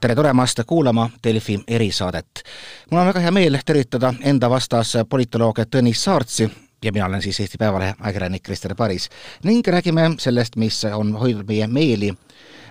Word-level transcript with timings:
tere 0.00 0.14
tulemast 0.14 0.60
kuulama 0.66 1.10
Delfi 1.24 1.60
erisaadet. 1.68 2.42
mul 2.90 3.00
on 3.00 3.06
väga 3.06 3.20
hea 3.20 3.30
meel 3.30 3.58
tervitada 3.66 4.14
enda 4.20 4.50
vastas 4.50 4.92
politoloog 5.08 5.58
Tõnis 5.58 6.04
Saartsi 6.04 6.50
ja 6.84 6.92
mina 6.92 7.06
olen 7.06 7.22
siis 7.22 7.40
Eesti 7.40 7.58
Päevalehe 7.58 7.94
ajakirjanik 8.00 8.42
Krister 8.42 8.74
Paris 8.74 9.08
ning 9.44 9.66
räägime 9.66 10.14
sellest, 10.18 10.56
mis 10.56 10.84
on 10.84 11.12
hoidnud 11.18 11.48
meie 11.48 11.66
meeli 11.66 12.12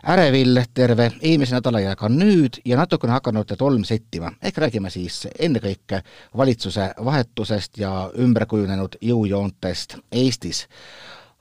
ärevil 0.07 0.61
terve 0.73 1.11
eelmise 1.21 1.55
nädala 1.55 1.79
ja 1.79 1.95
ka 1.95 2.09
nüüd 2.09 2.61
ja 2.65 2.77
natukene 2.77 3.13
hakanud 3.13 3.55
tolm 3.57 3.83
settima. 3.83 4.31
ehk 4.41 4.57
räägime 4.57 4.89
siis 4.89 5.27
ennekõike 5.39 6.01
valitsuse 6.37 6.93
vahetusest 7.05 7.77
ja 7.77 8.11
ümberkujunenud 8.17 8.95
jõujoontest 9.01 9.97
Eestis 10.11 10.67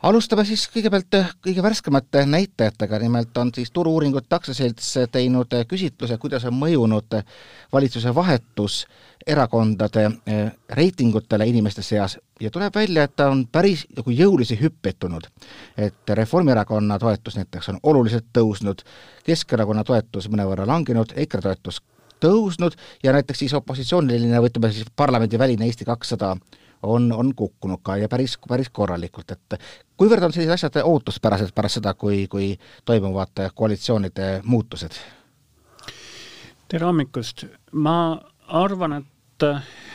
alustame 0.02 0.44
siis 0.44 0.66
kõigepealt 0.72 1.14
eh, 1.16 1.30
kõige 1.42 1.62
värskemate 1.64 2.26
näitajatega, 2.28 2.98
nimelt 3.00 3.38
on 3.38 3.50
siis 3.54 3.70
Turu-uuringute 3.72 4.36
aktsiaselts 4.36 4.92
teinud 5.12 5.52
eh, 5.56 5.64
küsitluse, 5.68 6.18
kuidas 6.20 6.44
on 6.44 6.56
mõjunud 6.58 7.16
valitsuse 7.72 8.14
vahetus 8.14 8.84
erakondade 9.26 10.04
eh, 10.06 10.52
reitingutele 10.68 11.48
inimeste 11.48 11.82
seas 11.82 12.18
ja 12.40 12.50
tuleb 12.50 12.74
välja, 12.74 13.06
et 13.06 13.16
ta 13.16 13.30
on 13.32 13.46
päris 13.52 13.86
nagu 13.96 14.12
jõulisi 14.12 14.58
hüppeid 14.60 15.00
tulnud. 15.00 15.26
et 15.76 16.08
Reformierakonna 16.08 16.98
toetus 16.98 17.36
näiteks 17.36 17.68
on 17.68 17.80
oluliselt 17.82 18.26
tõusnud, 18.32 18.84
Keskerakonna 19.24 19.84
toetus 19.84 20.28
mõnevõrra 20.28 20.66
langenud, 20.66 21.12
EKRE 21.16 21.40
toetus 21.40 21.80
tõusnud 22.20 22.76
ja 23.02 23.12
näiteks 23.12 23.38
siis 23.38 23.54
opositsiooniline 23.54 24.40
või 24.40 24.52
ütleme 24.52 24.72
siis 24.72 24.86
parlamendiväline 24.96 25.64
Eesti 25.64 25.84
kakssada 25.84 26.36
on, 26.82 27.12
on 27.12 27.34
kukkunud 27.34 27.82
ka 27.82 27.96
ja 27.96 28.08
päris, 28.08 28.36
päris 28.48 28.70
korralikult, 28.72 29.30
et 29.30 29.58
kuivõrd 29.96 30.28
on 30.28 30.34
sellised 30.34 30.54
asjad 30.54 30.80
ootuspärased 30.84 31.54
pärast 31.54 31.80
seda, 31.80 31.94
kui, 31.94 32.26
kui 32.30 32.54
toimuvad 32.84 33.46
koalitsioonide 33.54 34.40
muutused? 34.44 34.98
tere 36.68 36.82
hommikust, 36.82 37.44
ma 37.72 38.18
arvan, 38.48 38.98
et 38.98 39.44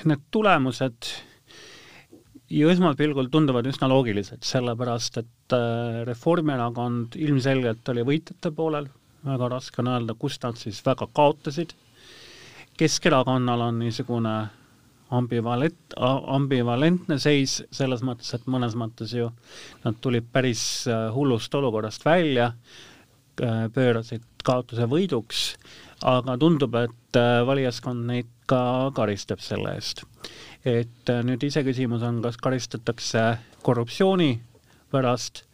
need 0.07 0.21
tulemused 0.31 1.09
ju 2.51 2.69
esmapilgul 2.71 3.27
tunduvad 3.31 3.67
üsna 3.67 3.89
loogilised, 3.91 4.43
sellepärast 4.43 5.21
et 5.21 5.55
äh, 5.55 6.01
Reformierakond 6.07 7.15
ilmselgelt 7.19 7.91
oli 7.93 8.03
võitjate 8.07 8.51
poolel, 8.55 8.89
väga 9.27 9.51
raske 9.51 9.83
on 9.83 9.91
öelda, 9.91 10.15
kust 10.19 10.43
nad 10.47 10.59
siis 10.59 10.81
väga 10.85 11.07
kaotasid, 11.13 11.75
Keskerakonnal 12.81 13.61
on 13.61 13.79
niisugune 13.83 14.35
ambivalent, 15.11 15.95
ambivalentne 15.97 17.17
seis 17.21 17.59
selles 17.73 18.03
mõttes, 18.05 18.31
et 18.35 18.47
mõnes 18.51 18.75
mõttes 18.79 19.13
ju 19.15 19.29
nad 19.83 19.99
tulid 20.03 20.29
päris 20.31 20.63
äh, 20.87 21.09
hullust 21.15 21.53
olukorrast 21.57 22.05
välja, 22.07 22.51
äh, 23.41 23.65
pöörasid 23.73 24.25
kaotuse 24.45 24.87
võiduks, 24.89 25.43
aga 26.07 26.37
tundub, 26.41 26.75
et 26.79 27.19
äh, 27.19 27.41
valijaskond 27.47 28.07
neid 28.07 28.31
ka 28.49 28.91
karistab 28.95 29.43
selle 29.43 29.75
eest. 29.77 30.05
et 30.65 31.09
nüüd 31.25 31.41
iseküsimus 31.41 32.03
on, 32.05 32.19
kas 32.21 32.35
karistatakse 32.37 33.21
korruptsiooni 33.65 34.35
pärast 34.93 35.45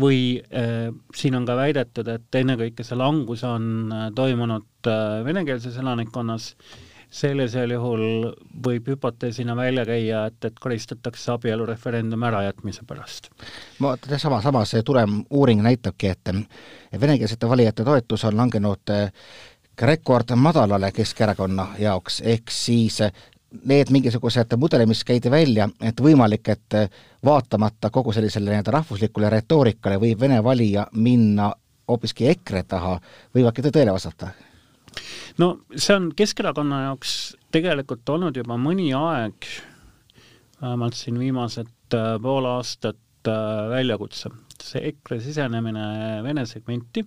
või 0.00 0.38
äh, 0.38 0.92
siin 1.16 1.34
on 1.38 1.46
ka 1.48 1.56
väidetud, 1.58 2.08
et 2.08 2.40
ennekõike 2.40 2.84
see 2.84 2.98
langus 2.98 3.42
on 3.48 3.92
toimunud 4.14 4.90
äh, 4.92 5.24
venekeelses 5.26 5.80
elanikkonnas 5.80 6.52
äh, 6.52 6.84
sellisel 7.10 7.70
juhul 7.70 8.32
võib 8.64 8.88
hüpoteesina 8.90 9.56
välja 9.56 9.84
käia, 9.86 10.24
et, 10.26 10.38
et 10.44 10.58
karistatakse 10.60 11.32
abielureferendumi 11.32 12.26
ärajätmise 12.26 12.84
pärast. 12.86 13.30
ma, 13.78 13.96
sama, 14.16 14.40
samas 14.42 14.74
see 14.74 14.82
tulemuuring 14.82 15.62
näitabki, 15.62 16.08
et 16.12 17.00
venekeelsete 17.00 17.48
valijate 17.48 17.84
toetus 17.84 18.24
on 18.24 18.36
langenud 18.36 18.94
eh, 18.94 19.12
rekordmadalale 19.82 20.92
Keskerakonna 20.92 21.68
jaoks, 21.78 22.20
ehk 22.24 22.50
siis 22.50 23.00
eh, 23.00 23.12
need 23.64 23.90
mingisugused 23.90 24.56
mudelid, 24.56 24.88
mis 24.88 25.04
käidi 25.04 25.30
välja, 25.30 25.68
et 25.82 26.00
võimalik, 26.02 26.48
et 26.48 26.80
eh, 26.80 26.90
vaatamata 27.24 27.90
kogu 27.90 28.12
sellisele 28.12 28.50
nii-öelda 28.50 28.74
rahvuslikule 28.80 29.30
retoorikale 29.30 30.00
võib 30.02 30.20
Vene 30.20 30.42
valija 30.44 30.86
minna 30.92 31.52
hoopiski 31.88 32.28
EKRE 32.28 32.62
taha, 32.68 32.98
võivadki 33.34 33.62
tõele 33.70 33.94
vastata 33.94 34.34
no 35.38 35.48
see 35.74 35.96
on 35.96 36.10
Keskerakonna 36.16 36.82
jaoks 36.86 37.14
tegelikult 37.54 38.08
olnud 38.12 38.36
juba 38.36 38.58
mõni 38.60 38.90
aeg, 38.96 39.48
vähemalt 40.60 40.98
siin 40.98 41.18
viimased 41.20 41.96
äh, 41.96 42.14
pool 42.22 42.48
aastat 42.50 43.30
äh, 43.30 43.66
väljakutse, 43.72 44.32
see 44.62 44.84
EKRE 44.92 45.20
sisenemine 45.24 45.86
Vene 46.24 46.46
segmenti. 46.48 47.04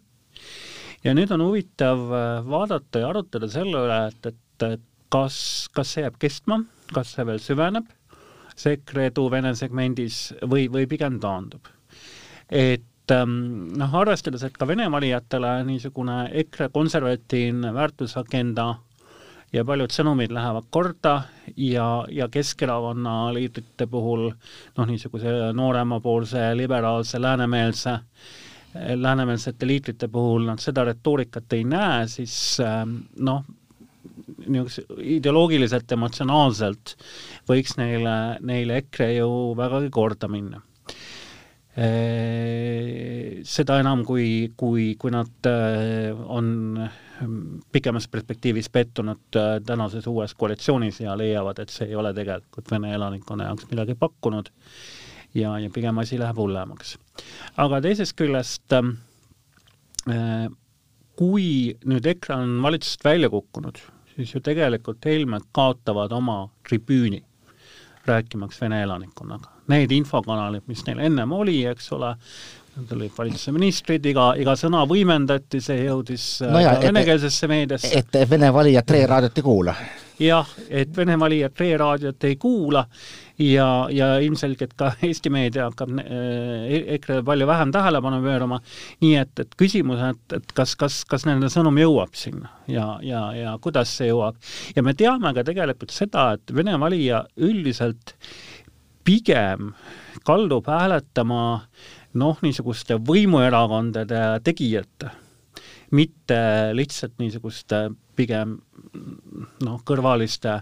ja 1.03 1.16
nüüd 1.16 1.31
on 1.35 1.45
huvitav 1.47 2.03
äh, 2.09 2.28
vaadata 2.45 3.03
ja 3.03 3.09
arutada 3.13 3.49
selle 3.51 3.85
üle, 3.88 4.01
et, 4.11 4.33
et, 4.33 4.85
kas, 5.09 5.39
kas 5.73 5.95
see 5.95 6.05
jääb 6.05 6.19
kestma, 6.22 6.59
kas 6.94 7.16
see 7.16 7.25
veel 7.25 7.41
süveneb, 7.41 7.89
see 8.55 8.78
EKRE 8.78 9.09
edu 9.09 9.29
Vene 9.31 9.55
segmendis 9.57 10.29
või, 10.44 10.67
või 10.72 10.85
pigem 10.89 11.17
taandub. 11.23 11.67
et 12.49 12.88
noh, 13.09 13.96
arvestades, 14.02 14.44
et 14.46 14.58
ka 14.58 14.68
Vene 14.70 14.88
valijatele 14.92 15.59
niisugune 15.68 16.22
EKRE 16.44 16.70
konservatiivne 16.74 17.74
väärtusagenda 17.75 18.68
ja 19.53 19.66
paljud 19.66 19.94
sõnumid 19.94 20.34
lähevad 20.34 20.68
korda 20.74 21.16
ja, 21.56 21.88
ja 22.14 22.30
Keskerakonna 22.31 23.31
liidrite 23.36 23.88
puhul 23.90 24.28
noh, 24.30 24.86
niisuguse 24.90 25.52
nooremapoolse, 25.58 26.52
liberaalse, 26.58 27.22
läänemeelse, 27.22 27.97
läänemeelsete 28.96 29.68
liidrite 29.68 30.08
puhul 30.08 30.46
nad 30.52 30.62
seda 30.62 30.86
retoorikat 30.91 31.58
ei 31.58 31.66
näe, 31.66 32.06
siis 32.12 32.36
ähm, 32.64 33.00
noh, 33.18 33.44
niisuguse 34.46 34.86
ideoloogiliselt, 35.18 35.91
emotsionaalselt 35.97 36.96
võiks 37.50 37.78
neile, 37.81 38.16
neile 38.46 38.84
EKRE 38.84 39.14
ju 39.18 39.30
vägagi 39.58 39.90
korda 39.94 40.30
minna 40.31 40.62
seda 43.50 43.75
enam, 43.80 44.02
kui, 44.03 44.52
kui, 44.57 44.96
kui 45.00 45.12
nad 45.13 45.47
on 46.25 46.47
pikemas 47.72 48.07
perspektiivis 48.12 48.68
pettunud 48.74 49.38
tänases 49.66 50.08
uues 50.09 50.34
koalitsioonis 50.35 51.00
ja 51.06 51.13
leiavad, 51.18 51.62
et 51.62 51.72
see 51.72 51.91
ei 51.91 51.96
ole 51.96 52.12
tegelikult 52.18 52.72
Vene 52.74 52.91
elanikkonna 52.97 53.47
jaoks 53.47 53.69
midagi 53.72 53.96
pakkunud 54.00 54.50
ja, 55.38 55.53
ja 55.62 55.69
pigem 55.69 56.02
asi 56.02 56.19
läheb 56.19 56.41
hullemaks. 56.41 56.97
aga 57.58 57.81
teisest 57.85 58.18
küljest 58.18 58.75
kui 61.19 61.47
nüüd 61.91 62.06
EKRE 62.08 62.35
on 62.40 62.59
valitsusest 62.63 63.03
välja 63.03 63.29
kukkunud, 63.29 63.81
siis 64.13 64.31
ju 64.34 64.40
tegelikult 64.44 65.06
Helmed 65.06 65.50
kaotavad 65.52 66.13
oma 66.16 66.46
tribüüni 66.68 67.19
rääkimaks 68.08 68.62
Vene 68.62 68.84
elanikkonnaga. 68.85 69.59
Need 69.69 69.94
infokanalid, 69.94 70.66
mis 70.68 70.81
neil 70.88 71.03
ennem 71.06 71.31
oli, 71.38 71.62
eks 71.69 71.91
ole, 71.94 72.13
olid 72.80 73.16
valitsuse 73.18 73.53
ministrid, 73.56 74.06
iga, 74.09 74.31
iga 74.40 74.56
sõna 74.59 74.84
võimendati, 74.90 75.62
see 75.63 75.84
jõudis 75.85 76.28
äh, 76.46 76.53
no 76.53 76.62
ja, 76.63 76.75
venekeelsesse 76.81 77.50
meediasse. 77.52 77.91
et 78.00 78.22
Vene 78.29 78.52
valijad 78.53 78.88
Tre 78.88 79.03
raadiot 79.09 79.41
ei 79.41 79.46
kuula? 79.46 79.75
jah, 80.19 80.53
et 80.69 80.96
Vene 80.97 81.18
valijad 81.19 81.56
Tre 81.56 81.72
raadiot 81.79 82.28
ei 82.28 82.38
kuula 82.40 82.84
ja, 83.40 83.68
ja 83.91 84.09
ilmselgelt 84.24 84.74
ka 84.79 84.91
Eesti 85.08 85.31
meedia 85.34 85.69
hakkab 85.69 85.96
äh, 86.02 86.94
EKRE 86.96 87.22
palju 87.28 87.47
vähem 87.47 87.72
tähelepanu 87.75 88.22
pöörama, 88.25 88.62
nii 89.03 89.16
et, 89.22 89.34
et 89.44 89.58
küsimus, 89.59 90.03
et, 90.12 90.38
et 90.40 90.53
kas, 90.56 90.75
kas, 90.79 91.02
kas 91.09 91.28
nende 91.29 91.52
sõnum 91.53 91.78
jõuab 91.79 92.16
sinna 92.19 92.52
ja, 92.68 92.91
ja, 93.06 93.25
ja 93.38 93.58
kuidas 93.62 93.96
see 94.00 94.12
jõuab. 94.12 94.40
ja 94.75 94.85
me 94.85 94.96
teame 94.97 95.34
ka 95.35 95.46
tegelikult 95.47 95.96
seda, 95.96 96.31
et 96.38 96.56
Vene 96.56 96.78
valija 96.79 97.24
üldiselt 97.38 98.16
pigem 99.09 99.72
kaldub 100.28 100.67
hääletama 100.70 101.44
noh, 102.22 102.41
niisuguste 102.46 103.00
võimuerakondade 103.02 104.20
tegijate, 104.46 105.09
mitte 105.97 106.38
lihtsalt 106.78 107.16
niisuguste 107.17 107.88
pigem 108.19 108.57
noh, 109.63 109.79
kõrvaliste, 109.85 110.55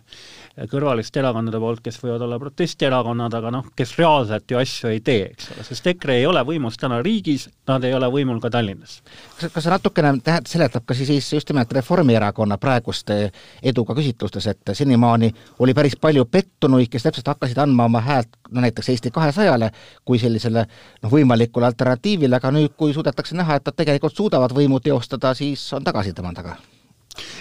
kõrvaliste 0.71 1.21
erakondade 1.21 1.59
poolt, 1.61 1.81
kes 1.85 1.99
võivad 2.01 2.23
olla 2.25 2.39
protestierakonnad, 2.41 3.33
aga 3.39 3.51
noh, 3.53 3.69
kes 3.77 3.93
reaalselt 3.99 4.51
ju 4.51 4.59
asju 4.59 4.91
ei 4.91 5.01
tee, 5.05 5.29
eks 5.31 5.51
ole, 5.53 5.65
sest 5.67 5.89
EKRE 5.93 6.17
ei 6.19 6.27
ole 6.29 6.43
võimus 6.47 6.79
täna 6.81 6.99
riigis, 7.05 7.47
nad 7.69 7.85
ei 7.87 7.95
ole 7.95 8.09
võimul 8.13 8.41
ka 8.43 8.51
Tallinnas. 8.53 8.99
kas, 9.39 9.51
kas 9.53 9.67
see 9.67 9.73
natukene 9.73 10.13
tähendab, 10.19 10.51
seletab 10.51 10.85
ka 10.87 10.97
siis 10.97 11.31
just 11.33 11.51
nimelt 11.53 11.73
Reformierakonna 11.77 12.59
praeguste 12.61 13.19
eduga 13.63 13.95
küsitlustes, 13.97 14.49
et 14.51 14.73
senimaani 14.77 15.31
oli 15.63 15.75
päris 15.77 15.97
palju 16.01 16.25
pettunuid, 16.25 16.89
kes 16.91 17.07
täpselt 17.07 17.33
hakkasid 17.33 17.61
andma 17.63 17.87
oma 17.87 18.03
häält 18.03 18.39
no 18.51 18.63
näiteks 18.63 18.93
Eesti 18.93 19.11
kahesajale 19.11 19.71
kui 20.05 20.19
sellisele 20.19 20.65
noh, 20.67 21.11
võimalikule 21.11 21.69
alternatiivile, 21.69 22.39
aga 22.39 22.51
nüüd, 22.55 22.75
kui 22.77 22.95
suudetakse 22.95 23.37
näha, 23.37 23.59
et 23.59 23.67
nad 23.67 23.77
tegelikult 23.77 24.15
suudavad 24.15 24.55
võimu 24.55 24.81
teostada, 24.83 25.35
siis 25.37 25.63
on 25.73 25.85
tagasi 25.87 26.15
tema 26.17 26.33
taga 26.35 26.57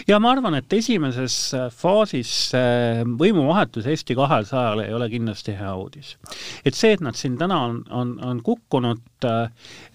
ja 0.09 0.19
ma 0.23 0.33
arvan, 0.35 0.57
et 0.59 0.73
esimeses 0.73 1.37
äh, 1.57 1.67
faasis 1.73 2.33
äh, 2.57 3.03
võimuvahetus 3.19 3.89
Eesti 3.91 4.17
kahesajale 4.19 4.87
ei 4.89 4.95
ole 4.97 5.09
kindlasti 5.13 5.57
hea 5.59 5.75
uudis. 5.77 6.17
et 6.65 6.75
see, 6.75 6.95
et 6.97 7.05
nad 7.05 7.19
siin 7.19 7.39
täna 7.41 7.61
on, 7.69 7.83
on, 7.91 8.17
on 8.25 8.43
kukkunud, 8.47 9.03
et 9.17 9.29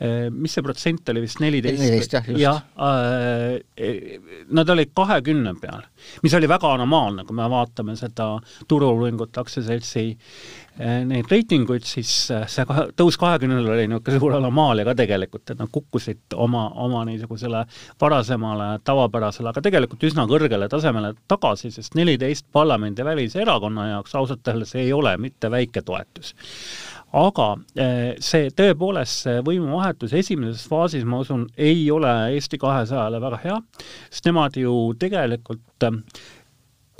äh, 0.02 0.30
mis 0.32 0.54
see 0.56 0.64
protsent 0.66 1.10
oli 1.14 1.22
vist, 1.26 1.40
neliteist? 1.44 1.80
neliteist, 1.82 2.14
jah, 2.16 2.30
just. 2.30 2.42
jah 2.42 2.62
äh,, 2.82 4.18
nad 4.50 4.70
olid 4.74 4.94
kahekümne 4.98 5.54
peal, 5.62 5.84
mis 6.24 6.34
oli 6.38 6.50
väga 6.50 6.74
anomaalne, 6.78 7.26
kui 7.28 7.38
me 7.38 7.46
vaatame 7.52 7.96
seda 8.00 8.32
Turu-uuringute 8.70 9.42
aktsiaseltsi 9.42 10.06
äh, 10.12 11.02
neid 11.08 11.30
reitinguid, 11.32 11.86
siis 11.88 12.14
äh, 12.34 12.48
see 12.50 12.66
tõus 12.98 13.20
kahekümnele 13.22 13.76
oli 13.76 13.88
niisugune 13.92 14.22
suur 14.24 14.38
anomaalia 14.40 14.88
ka 14.90 14.96
tegelikult, 15.04 15.46
et 15.54 15.62
nad 15.62 15.70
kukkusid 15.74 16.38
oma, 16.42 16.68
oma 16.82 17.04
niisugusele 17.10 17.66
varasemale 18.02 18.72
tavapärasele, 18.88 19.52
aga 19.54 19.66
tegelikult 19.68 20.08
üsna 20.10 20.26
kõrgele 20.30 20.70
tasemele 20.72 21.14
tagasi, 21.30 21.74
sest 21.76 21.98
neliteist 22.00 22.50
parlamendivälise 22.54 23.44
erakonna 23.46 23.92
jaoks 23.94 24.18
ausalt 24.18 24.54
öeldes 24.54 24.74
ei 24.82 24.90
ole 24.96 25.14
mitte 25.22 25.52
väike 25.54 25.86
toetus 25.86 26.34
aga 27.12 27.48
eh, 27.76 28.12
see 28.24 28.52
tõepoolest, 28.56 29.26
see 29.26 29.40
võimuvahetus 29.46 30.14
esimeses 30.16 30.68
faasis, 30.70 31.04
ma 31.08 31.22
usun, 31.24 31.48
ei 31.58 31.84
ole 31.92 32.12
Eesti 32.36 32.60
kahesajale 32.62 33.20
väga 33.24 33.42
hea, 33.44 33.58
sest 34.10 34.30
nemad 34.30 34.60
ju 34.60 34.76
tegelikult 35.00 35.88
eh, 35.88 36.00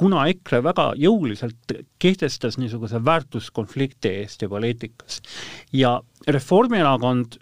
kuna 0.02 0.26
EKRE 0.32 0.64
väga 0.66 0.88
jõuliselt 1.00 1.76
kehtestas 2.02 2.58
niisuguse 2.58 3.00
väärtuskonflikti 3.06 4.16
Eesti 4.24 4.50
poliitikas 4.52 5.22
ja 5.76 6.00
Reformierakond 6.28 7.38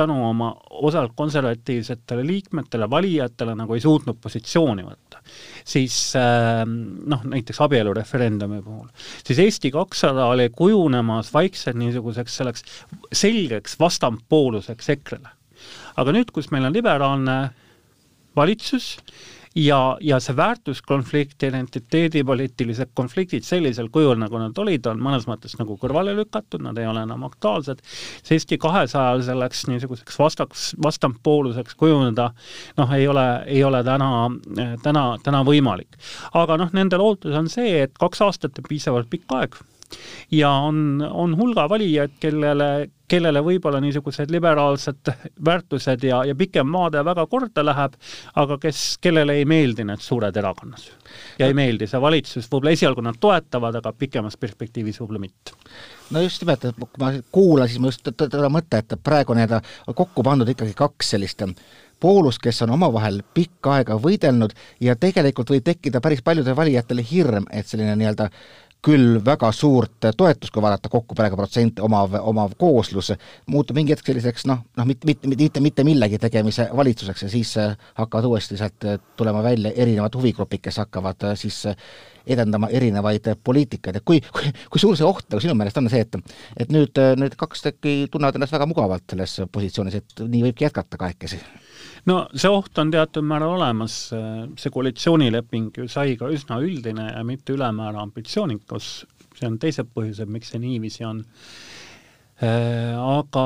tänu 0.00 0.16
oma 0.28 0.50
osalt 0.82 1.14
konservatiivsetele 1.16 2.24
liikmetele, 2.26 2.88
valijatele 2.90 3.54
nagu 3.58 3.76
ei 3.76 3.82
suutnud 3.84 4.18
positsiooni 4.22 4.84
võtta. 4.86 5.22
siis 5.64 5.96
äh, 6.18 6.64
noh, 6.66 7.24
näiteks 7.34 7.60
abielureferendumi 7.66 8.62
puhul, 8.64 8.88
siis 9.24 9.38
Eesti 9.46 9.70
kakssada 9.74 10.26
oli 10.32 10.48
kujunemas 10.56 11.32
vaikselt 11.34 11.78
niisuguseks 11.80 12.36
selleks 12.40 12.64
selgeks 13.12 13.78
vastandpooluseks 13.80 14.94
EKRE-le. 14.96 15.36
aga 15.96 16.16
nüüd, 16.16 16.32
kus 16.32 16.50
meil 16.54 16.68
on 16.68 16.76
liberaalne 16.76 17.36
valitsus, 18.36 18.96
ja, 19.56 19.96
ja 20.00 20.20
see 20.22 20.36
väärtuskonflikt, 20.36 21.42
identiteedipoliitilised 21.42 22.92
konfliktid 22.94 23.44
sellisel 23.46 23.88
kujul, 23.92 24.14
nagu 24.20 24.38
nad 24.38 24.58
olid, 24.58 24.86
on 24.86 25.00
mõnes 25.02 25.26
mõttes 25.30 25.56
nagu 25.58 25.76
kõrvale 25.80 26.14
lükatud, 26.16 26.62
nad 26.62 26.78
ei 26.78 26.86
ole 26.86 27.02
enam 27.06 27.24
aktuaalsed, 27.26 27.82
see 28.22 28.38
Eesti 28.38 28.60
kahesajal 28.62 29.24
selleks 29.26 29.66
niisuguseks 29.70 30.18
vastaks, 30.18 30.68
vastandpooluseks 30.82 31.74
kujuneda 31.80 32.30
noh, 32.78 32.94
ei 32.94 33.08
ole, 33.10 33.26
ei 33.46 33.64
ole 33.64 33.82
täna, 33.84 34.12
täna, 34.84 35.04
täna 35.24 35.42
võimalik. 35.46 35.98
aga 36.34 36.56
noh, 36.60 36.70
nende 36.76 37.00
lootus 37.00 37.34
on 37.36 37.50
see, 37.50 37.82
et 37.82 37.98
kaks 37.98 38.22
aastat 38.26 38.58
on 38.58 38.70
piisavalt 38.70 39.10
pikk 39.10 39.38
aeg 39.40 39.60
ja 40.30 40.50
on, 40.50 41.02
on 41.10 41.36
hulga 41.38 41.66
valijaid, 41.68 42.16
kellele, 42.20 42.90
kellele 43.10 43.42
võib-olla 43.44 43.80
niisugused 43.82 44.30
liberaalsed 44.30 45.10
väärtused 45.44 46.04
ja, 46.06 46.22
ja 46.28 46.36
pikem 46.38 46.72
vaade 46.72 47.02
väga 47.04 47.26
korda 47.30 47.64
läheb, 47.66 47.96
aga 48.42 48.58
kes, 48.62 48.84
kellele 49.02 49.40
ei 49.40 49.48
meeldi 49.48 49.86
need 49.88 50.04
suured 50.04 50.36
erakonnad. 50.36 50.86
ja 51.38 51.50
ei 51.50 51.56
meeldi 51.56 51.88
see 51.90 52.00
valitsus, 52.00 52.48
võib-olla 52.50 52.76
esialgu 52.76 53.04
nad 53.04 53.18
toetavad, 53.20 53.80
aga 53.82 53.92
pikemas 53.92 54.38
perspektiivis 54.40 55.00
võib-olla 55.02 55.24
mitte. 55.26 55.58
no 56.10 56.22
just 56.24 56.42
nimelt, 56.42 56.64
et 56.64 56.80
kui 56.80 57.04
ma 57.04 57.12
kuulasin, 57.32 57.82
ma 57.82 57.92
just 57.92 58.10
seda 58.10 58.50
mõtet, 58.52 58.96
et 58.96 59.04
praegu 59.04 59.36
nii-öelda 59.36 59.62
kokku 59.94 60.26
pandud 60.26 60.48
ikkagi 60.54 60.76
kaks 60.78 61.14
sellist 61.16 61.46
poolus, 62.00 62.38
kes 62.38 62.62
on 62.64 62.74
omavahel 62.74 63.20
pikka 63.34 63.76
aega 63.78 63.98
võidelnud 64.00 64.54
ja 64.80 64.96
tegelikult 64.96 65.52
võib 65.52 65.66
tekkida 65.66 66.00
päris 66.00 66.22
paljudel 66.24 66.56
valijatel 66.56 67.02
hirm, 67.04 67.46
et 67.52 67.68
selline 67.68 67.96
nii-öelda 68.00 68.30
küll 68.84 69.18
väga 69.24 69.50
suurt 69.52 70.08
toetust, 70.16 70.52
kui 70.52 70.62
vaadata 70.64 70.88
kokku 70.92 71.16
praegu 71.16 71.36
protsente 71.36 71.82
omav, 71.84 72.14
omav 72.24 72.54
kooslus, 72.60 73.12
muutub 73.52 73.76
mingi 73.76 73.92
hetk 73.92 74.06
selliseks 74.08 74.46
noh, 74.48 74.62
noh 74.78 74.88
mitte, 74.88 75.08
mitte, 75.08 75.28
mitte, 75.28 75.62
mitte 75.64 75.84
millegi 75.84 76.20
tegemise 76.20 76.68
valitsuseks 76.76 77.26
ja 77.26 77.32
siis 77.32 77.52
äh, 77.60 77.74
hakkavad 78.00 78.30
uuesti 78.30 78.56
sealt 78.60 78.88
äh, 78.88 78.96
tulema 79.20 79.42
välja 79.44 79.72
erinevad 79.76 80.16
huvigrupid, 80.16 80.64
kes 80.64 80.80
hakkavad 80.80 81.28
äh, 81.28 81.36
siis 81.40 81.62
edendama 82.30 82.68
erinevaid 82.72 83.28
poliitikaid, 83.44 84.00
et 84.00 84.06
kui, 84.06 84.20
kui, 84.32 84.52
kui 84.72 84.80
suur 84.80 84.96
see 84.96 85.08
oht 85.08 85.26
nagu 85.28 85.42
sinu 85.44 85.56
meelest 85.58 85.80
on 85.80 85.88
see, 85.92 86.04
et 86.04 86.18
et 86.60 86.72
nüüd 86.72 87.00
need 87.20 87.36
kaks 87.40 87.64
tükki 87.64 87.94
tunnevad 88.12 88.36
ennast 88.36 88.54
väga 88.54 88.68
mugavalt 88.70 89.08
selles 89.10 89.40
positsioonis, 89.52 90.00
et 90.00 90.24
nii 90.28 90.44
võibki 90.48 90.68
jätkata 90.68 91.00
kahekesi? 91.00 91.40
No 92.08 92.20
see 92.34 92.50
oht 92.50 92.78
on 92.78 92.92
teatud 92.92 93.26
määral 93.26 93.56
olemas, 93.58 93.96
see 94.10 94.72
koalitsioonileping 94.72 95.72
ju 95.76 95.88
sai 95.90 96.16
ka 96.20 96.30
üsna 96.32 96.60
üldine 96.64 97.10
ja 97.10 97.24
mitte 97.26 97.56
ülemäära 97.56 98.04
ambitsioonikas, 98.06 98.90
see 99.36 99.48
on 99.48 99.58
teised 99.60 99.92
põhjused, 99.94 100.30
miks 100.30 100.54
see 100.54 100.62
niiviisi 100.62 101.04
on 101.08 101.24
aga, 102.40 103.44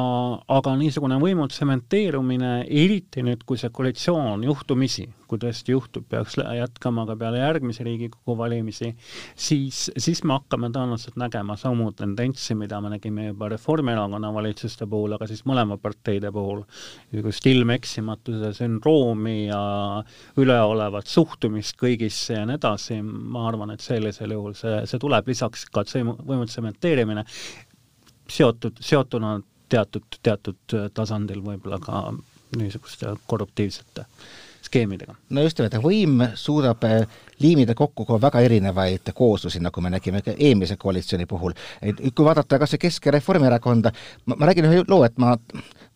aga 0.54 0.72
niisugune 0.78 1.16
võimu 1.18 1.48
tsementeerumine, 1.50 2.52
eriti 2.70 3.24
nüüd, 3.26 3.42
kui 3.46 3.58
see 3.58 3.72
koalitsioon 3.74 4.44
juhtumisi, 4.46 5.08
kui 5.26 5.40
tõesti 5.42 5.74
juhtub, 5.74 6.04
peaks 6.10 6.36
jätkama 6.38 7.02
ka 7.08 7.16
peale 7.18 7.40
järgmisi 7.40 7.82
Riigikogu 7.86 8.36
valimisi, 8.38 8.92
siis, 9.34 9.88
siis 9.98 10.22
me 10.22 10.36
hakkame 10.36 10.70
tõenäoliselt 10.70 11.18
nägema 11.18 11.56
samu 11.58 11.90
tendentsi, 11.96 12.54
mida 12.58 12.78
me 12.84 12.94
nägime 12.94 13.26
juba 13.32 13.50
Reformierakonna 13.50 14.30
valitsuste 14.36 14.86
puhul, 14.86 15.16
aga 15.18 15.26
siis 15.30 15.42
mõlema 15.48 15.80
parteide 15.82 16.30
puhul, 16.34 16.62
niisugust 17.10 17.50
ilmeksimatuse 17.50 18.54
sündroomi 18.60 19.36
ja 19.48 19.60
üleolevat 20.38 21.10
suhtumist 21.10 21.80
kõigisse 21.82 22.38
ja 22.38 22.46
nii 22.46 22.60
edasi, 22.62 23.02
ma 23.02 23.48
arvan, 23.50 23.74
et 23.74 23.82
sellisel 23.82 24.38
juhul 24.38 24.54
see, 24.58 24.84
see 24.86 25.02
tuleb 25.02 25.34
lisaks 25.34 25.66
ka 25.74 25.82
võimu 25.82 26.44
tsementeerimine, 26.46 27.26
seotud, 28.30 28.80
seotuna 28.80 29.40
teatud, 29.68 30.18
teatud 30.22 30.76
tasandil 30.94 31.42
võib-olla 31.44 31.78
ka 31.82 32.06
niisuguste 32.56 33.14
korruptiivsete 33.26 34.06
skeemidega. 34.64 35.14
no 35.30 35.44
just 35.44 35.58
nimelt, 35.58 35.76
võim 35.84 36.22
suudab 36.38 36.84
eh, 36.88 37.04
liimida 37.42 37.74
kokku 37.74 38.04
ka 38.04 38.20
väga 38.20 38.40
erinevaid 38.40 39.12
kooslusi, 39.14 39.60
nagu 39.60 39.80
me 39.80 39.90
nägime 39.90 40.22
ka 40.22 40.34
eelmise 40.38 40.76
koalitsiooni 40.76 41.26
puhul. 41.26 41.52
et 41.82 41.96
kui 42.14 42.24
vaadata 42.24 42.58
kas 42.58 42.74
või 42.74 42.84
Kesk- 42.84 43.06
ja 43.06 43.12
Reformierakonda, 43.12 43.92
ma, 44.26 44.36
ma 44.38 44.46
räägin 44.46 44.68
ühe 44.70 44.84
loo, 44.88 45.04
et 45.04 45.18
ma 45.18 45.36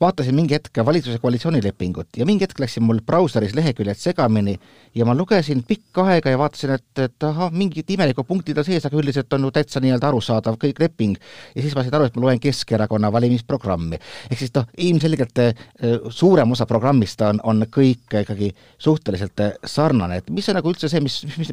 vaatasin 0.01 0.35
mingi 0.35 0.55
hetk 0.55 0.79
valitsuse 0.85 1.19
koalitsioonilepingut 1.19 2.17
ja 2.17 2.27
mingi 2.27 2.47
hetk 2.47 2.61
läksid 2.63 2.83
mul 2.87 3.01
brauseris 3.07 3.55
leheküljed 3.55 3.99
segamini 3.99 4.55
ja 4.95 5.07
ma 5.09 5.15
lugesin 5.15 5.65
pikka 5.67 6.05
aega 6.13 6.31
ja 6.31 6.39
vaatasin, 6.39 6.75
et, 6.77 7.03
et 7.03 7.27
ahah, 7.27 7.51
mingid 7.53 7.91
imelikud 7.91 8.27
punktid 8.29 8.59
on 8.59 8.67
sees, 8.67 8.87
aga 8.87 8.99
üldiselt 9.01 9.33
on 9.35 9.49
ju 9.49 9.51
täitsa 9.55 9.83
nii-öelda 9.83 10.09
arusaadav 10.11 10.59
kõik 10.63 10.79
leping. 10.83 11.19
ja 11.55 11.63
siis 11.63 11.75
ma 11.75 11.83
sain 11.83 11.99
aru, 11.99 12.07
et 12.09 12.17
ma 12.17 12.27
loen 12.27 12.41
Keskerakonna 12.41 13.11
valimisprogrammi. 13.13 13.99
ehk 14.31 14.39
siis 14.39 14.55
noh, 14.55 14.69
ilmselgelt 14.77 15.43
eh, 15.43 15.67
suurem 16.11 16.55
osa 16.55 16.67
programmist 16.67 17.21
on, 17.27 17.41
on 17.43 17.67
kõik 17.67 18.21
ikkagi 18.23 18.53
suhteliselt 18.79 19.43
sarnane, 19.65 20.23
et 20.23 20.31
mis 20.31 20.49
on 20.49 20.59
nagu 20.61 20.71
üldse 20.71 20.91
see, 20.91 21.03
mis, 21.03 21.25
mis, 21.37 21.53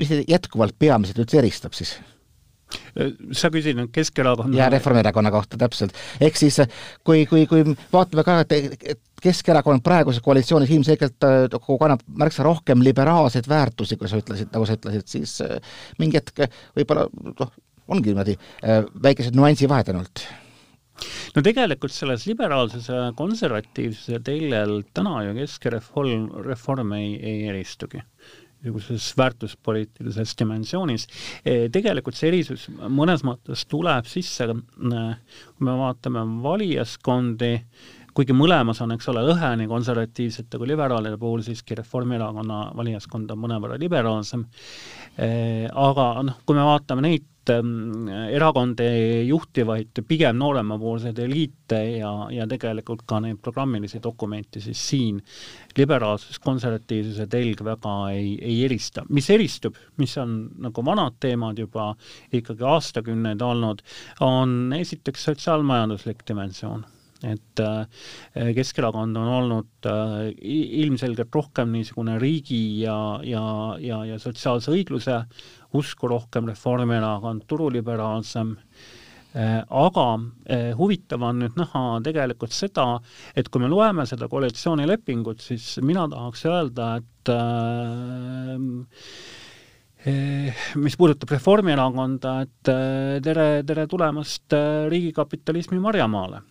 mis 0.00 0.12
jätkuvalt 0.28 0.76
peamiselt 0.78 1.22
üldse 1.24 1.40
eristab 1.42 1.76
siis? 1.76 1.96
sa 3.36 3.50
küsid 3.52 3.76
nüüd 3.78 3.90
Keskerakonna 3.94 4.56
ja 4.56 4.68
Reformierakonna 4.72 5.30
kohta 5.34 5.58
täpselt. 5.60 5.94
ehk 6.22 6.38
siis 6.38 6.60
kui, 7.06 7.24
kui, 7.30 7.44
kui 7.50 7.64
vaatame 7.92 8.24
ka, 8.26 8.40
et 8.44 9.02
Keskerakond 9.24 9.84
praeguses 9.84 10.22
koalitsioonis 10.24 10.72
ilmselgelt 10.74 11.24
äh, 11.24 11.58
kannab 11.80 12.02
märksa 12.06 12.44
rohkem 12.44 12.82
liberaalseid 12.84 13.48
väärtusi, 13.48 13.96
kui 14.00 14.10
sa 14.10 14.20
ütlesid, 14.20 14.50
nagu 14.52 14.66
sa 14.68 14.76
ütlesid, 14.76 15.06
siis 15.08 15.36
äh, 15.44 15.60
mingi 16.00 16.20
hetk 16.20 16.44
võib-olla 16.76 17.06
noh, 17.12 17.52
ongi 17.88 18.10
niimoodi 18.10 18.36
äh, 18.36 18.82
väikesed 19.06 19.36
nüansivahed 19.38 19.92
ainult 19.92 20.26
no 21.34 21.42
tegelikult 21.42 21.94
selles 21.94 22.26
liberaalsuse 22.28 23.00
konservatiivsuse 23.18 24.20
teljel 24.26 24.82
täna 24.94 25.22
ju 25.28 25.38
Keskereform, 25.40 26.28
reform 26.46 26.94
ei, 26.98 27.14
ei 27.18 27.48
eristugi 27.54 28.02
niisuguses 28.64 29.10
väärtuspoliitilises 29.18 30.34
dimensioonis. 30.40 31.06
E, 31.44 31.68
tegelikult 31.72 32.16
see 32.18 32.30
erisus 32.32 32.68
mõnes 32.72 33.24
mõttes 33.26 33.66
tuleb 33.70 34.08
sisse, 34.10 34.48
kui 34.48 35.68
me 35.68 35.76
vaatame 35.80 36.24
valijaskondi, 36.44 37.52
kuigi 38.14 38.36
mõlemas 38.36 38.80
on, 38.84 38.94
eks 38.94 39.10
ole, 39.10 39.24
lõhe 39.26 39.52
nii 39.58 39.70
konservatiivsete 39.70 40.58
kui 40.60 40.70
liberaalide 40.70 41.18
puhul, 41.20 41.42
siiski 41.46 41.76
Reformierakonna 41.80 42.70
valijaskond 42.78 43.30
on 43.34 43.44
mõnevõrra 43.44 43.78
liberaalsem, 43.80 44.46
e, 45.18 45.28
aga 45.68 46.08
noh, 46.30 46.42
kui 46.46 46.58
me 46.58 46.66
vaatame 46.66 47.08
neid 47.08 47.30
ähm, 47.52 48.08
erakondi 48.08 48.86
juhtivaid 49.28 50.00
pigem 50.08 50.38
nooremapoolseid 50.40 51.18
eliite 51.24 51.80
ja, 51.98 52.12
ja 52.32 52.46
tegelikult 52.50 53.04
ka 53.08 53.20
neid 53.24 53.40
programmilisi 53.42 54.00
dokumente, 54.02 54.62
siis 54.64 54.80
siin 54.88 55.20
liberaalsus, 55.78 56.38
konservatiivsuse 56.44 57.26
telg 57.30 57.64
väga 57.66 57.94
ei, 58.14 58.34
ei 58.40 58.62
erista. 58.64 59.04
mis 59.08 59.30
eristub, 59.30 59.76
mis 60.00 60.16
on 60.22 60.38
nagu 60.64 60.84
vanad 60.86 61.20
teemad 61.20 61.58
juba 61.58 61.92
ikkagi 62.32 62.66
aastakümneid 62.74 63.42
olnud, 63.42 63.84
on 64.24 64.72
esiteks 64.78 65.30
sotsiaalmajanduslik 65.30 66.26
dimensioon 66.28 66.84
et 67.24 67.60
äh, 67.62 68.50
Keskerakond 68.56 69.16
on 69.16 69.30
olnud 69.38 69.88
äh, 69.88 70.30
ilmselgelt 70.84 71.34
rohkem 71.34 71.72
niisugune 71.74 72.18
riigi 72.22 72.82
ja, 72.82 72.98
ja, 73.24 73.44
ja, 73.80 74.02
ja 74.12 74.18
sotsiaalse 74.20 74.74
õigluse 74.74 75.22
usku 75.74 76.10
rohkem, 76.10 76.48
Reformierakond 76.52 77.48
turuliberaalsem 77.50 78.56
aga 79.34 80.04
huvitav 80.78 81.24
on 81.26 81.40
nüüd 81.42 81.56
näha 81.58 81.80
tegelikult 82.06 82.54
seda, 82.54 83.00
et 83.34 83.48
kui 83.50 83.64
me 83.64 83.66
loeme 83.66 84.04
seda 84.06 84.28
koalitsioonilepingut, 84.30 85.42
siis 85.42 85.72
mina 85.82 86.04
tahaks 86.12 86.44
öelda, 86.46 86.92
et 87.02 87.32
mis 90.78 90.98
puudutab 91.00 91.34
Reformierakonda, 91.34 92.36
et 92.46 92.72
tere, 93.26 93.48
tere 93.66 93.88
tulemast 93.90 94.54
riigikapitalismi 94.94 95.82
marjamaale. 95.82 96.44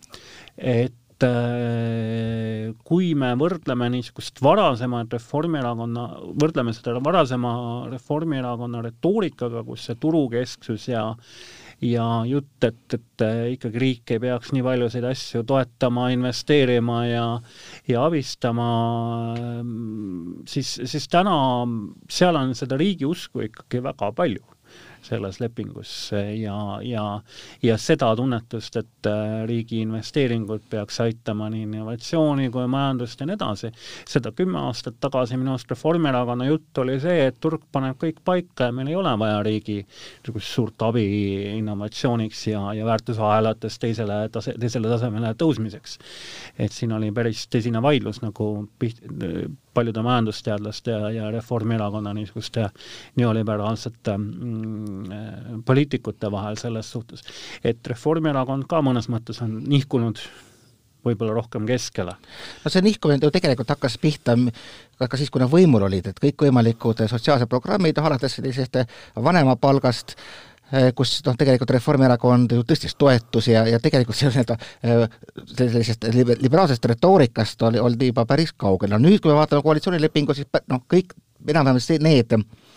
Et 0.57 0.93
Äh, 1.24 2.74
kui 2.83 3.13
me 3.17 3.33
võrdleme 3.39 3.89
niisugust 3.93 4.41
varasemat 4.43 5.13
Reformierakonna, 5.13 6.05
võrdleme 6.41 6.74
seda 6.75 6.98
varasema 7.03 7.51
Reformierakonna 7.91 8.81
retoorikaga, 8.83 9.63
kus 9.67 9.88
see 9.88 10.00
turukesksus 10.01 10.89
ja 10.91 11.05
ja 11.83 12.05
jutt, 12.29 12.63
et, 12.63 12.95
et 12.95 13.24
ikkagi 13.57 13.79
riik 13.81 14.13
ei 14.15 14.22
peaks 14.24 14.53
nii 14.55 14.63
paljusid 14.63 15.03
asju 15.10 15.43
toetama, 15.48 16.07
investeerima 16.15 17.00
ja 17.10 17.25
ja 17.89 18.05
abistama, 18.07 18.69
siis, 20.48 20.77
siis 20.79 21.10
täna 21.12 21.36
seal 22.07 22.39
on 22.39 22.55
seda 22.55 22.79
riigi 22.79 23.10
usku 23.10 23.43
ikkagi 23.50 23.83
väga 23.83 24.13
palju 24.15 24.52
selles 25.03 25.39
lepingus 25.41 26.12
ja, 26.38 26.57
ja, 26.81 27.03
ja 27.63 27.77
seda 27.81 28.13
tunnetust, 28.15 28.77
et 28.79 29.10
äh, 29.10 29.43
riigi 29.50 29.81
investeeringud 29.83 30.65
peaks 30.69 31.00
aitama 31.03 31.50
nii 31.53 31.65
innovatsiooni 31.67 32.50
kui 32.53 32.67
majandust 32.72 33.19
ja 33.19 33.27
nii 33.27 33.38
edasi. 33.38 33.72
seda 34.10 34.31
kümme 34.36 34.60
aastat 34.67 35.00
tagasi 35.03 35.38
minu 35.38 35.53
arust 35.55 35.72
Reformierakonna 35.74 36.48
jutt 36.48 36.83
oli 36.83 37.00
see, 37.03 37.27
et 37.27 37.39
turg 37.43 37.65
paneb 37.72 37.98
kõik 38.01 38.22
paika 38.25 38.69
ja 38.69 38.75
meil 38.75 38.91
ei 38.91 39.00
ole 39.00 39.13
vaja 39.19 39.41
riigi 39.43 39.79
niisugust 39.83 40.53
suurt 40.53 40.88
abi 40.88 41.05
innovatsiooniks 41.57 42.48
ja, 42.48 42.63
ja 42.77 42.86
väärtusahelates 42.88 43.79
teisele 43.79 44.22
tase, 44.33 44.55
teisele 44.60 44.91
tasemele 44.91 45.33
tõusmiseks. 45.39 45.98
et 46.60 46.72
siin 46.72 46.93
oli 46.95 47.12
päris 47.12 47.48
tõsine 47.51 47.81
vaidlus 47.83 48.22
nagu 48.24 48.53
piht-, 48.79 49.03
paljude 49.74 50.01
majandusteadlaste 50.01 50.91
ja, 50.91 51.10
ja 51.10 51.31
Reformierakonna 51.31 52.13
niisuguste 52.13 52.69
neoliberaalsete 53.15 54.17
mm, 54.17 54.92
poliitikute 55.65 56.31
vahel 56.31 56.57
selles 56.62 56.91
suhtes. 56.91 57.23
et 57.63 57.88
Reformierakond 57.88 58.67
ka 58.69 58.81
mõnes 58.81 59.09
mõttes 59.09 59.41
on 59.43 59.59
nihkunud 59.67 60.21
võib-olla 61.03 61.33
rohkem 61.35 61.65
keskele. 61.67 62.15
no 62.63 62.71
see 62.71 62.81
nihkumine 62.81 63.23
ju 63.23 63.31
tegelikult 63.31 63.69
hakkas 63.75 63.97
pihta 63.97 64.38
ka 65.03 65.17
siis, 65.17 65.29
kui 65.29 65.41
nad 65.41 65.51
võimul 65.51 65.83
olid, 65.89 66.07
et 66.07 66.19
kõikvõimalikud 66.23 67.05
sotsiaalsed 67.12 67.51
programmid, 67.51 67.97
alates 68.00 68.39
sellisest 68.39 68.81
vanemapalgast, 69.15 70.15
Eh, 70.73 70.89
kus 70.97 71.19
noh, 71.21 71.35
tegelikult 71.38 71.69
Reformierakond 71.75 72.53
ju 72.55 72.63
tõstis 72.65 72.95
toetusi 72.97 73.51
ja, 73.51 73.62
ja 73.69 73.77
tegelikult 73.83 74.17
see 74.17 74.31
nii-öelda 74.31 74.55
eh, 74.57 75.03
sellisest 75.51 76.07
liberaalsest 76.41 76.88
retoorikast 76.89 77.62
oli, 77.67 77.81
oldi 77.83 78.09
juba 78.09 78.23
päris 78.25 78.55
kaugel. 78.57 78.89
no 78.89 78.97
nüüd, 79.03 79.19
kui 79.21 79.29
me 79.29 79.38
vaatame 79.38 79.62
koalitsioonilepingu, 79.62 80.33
siis 80.33 80.50
noh, 80.71 80.81
kõik 80.89 81.13
enam-vähem 81.45 82.01
need 82.07 82.33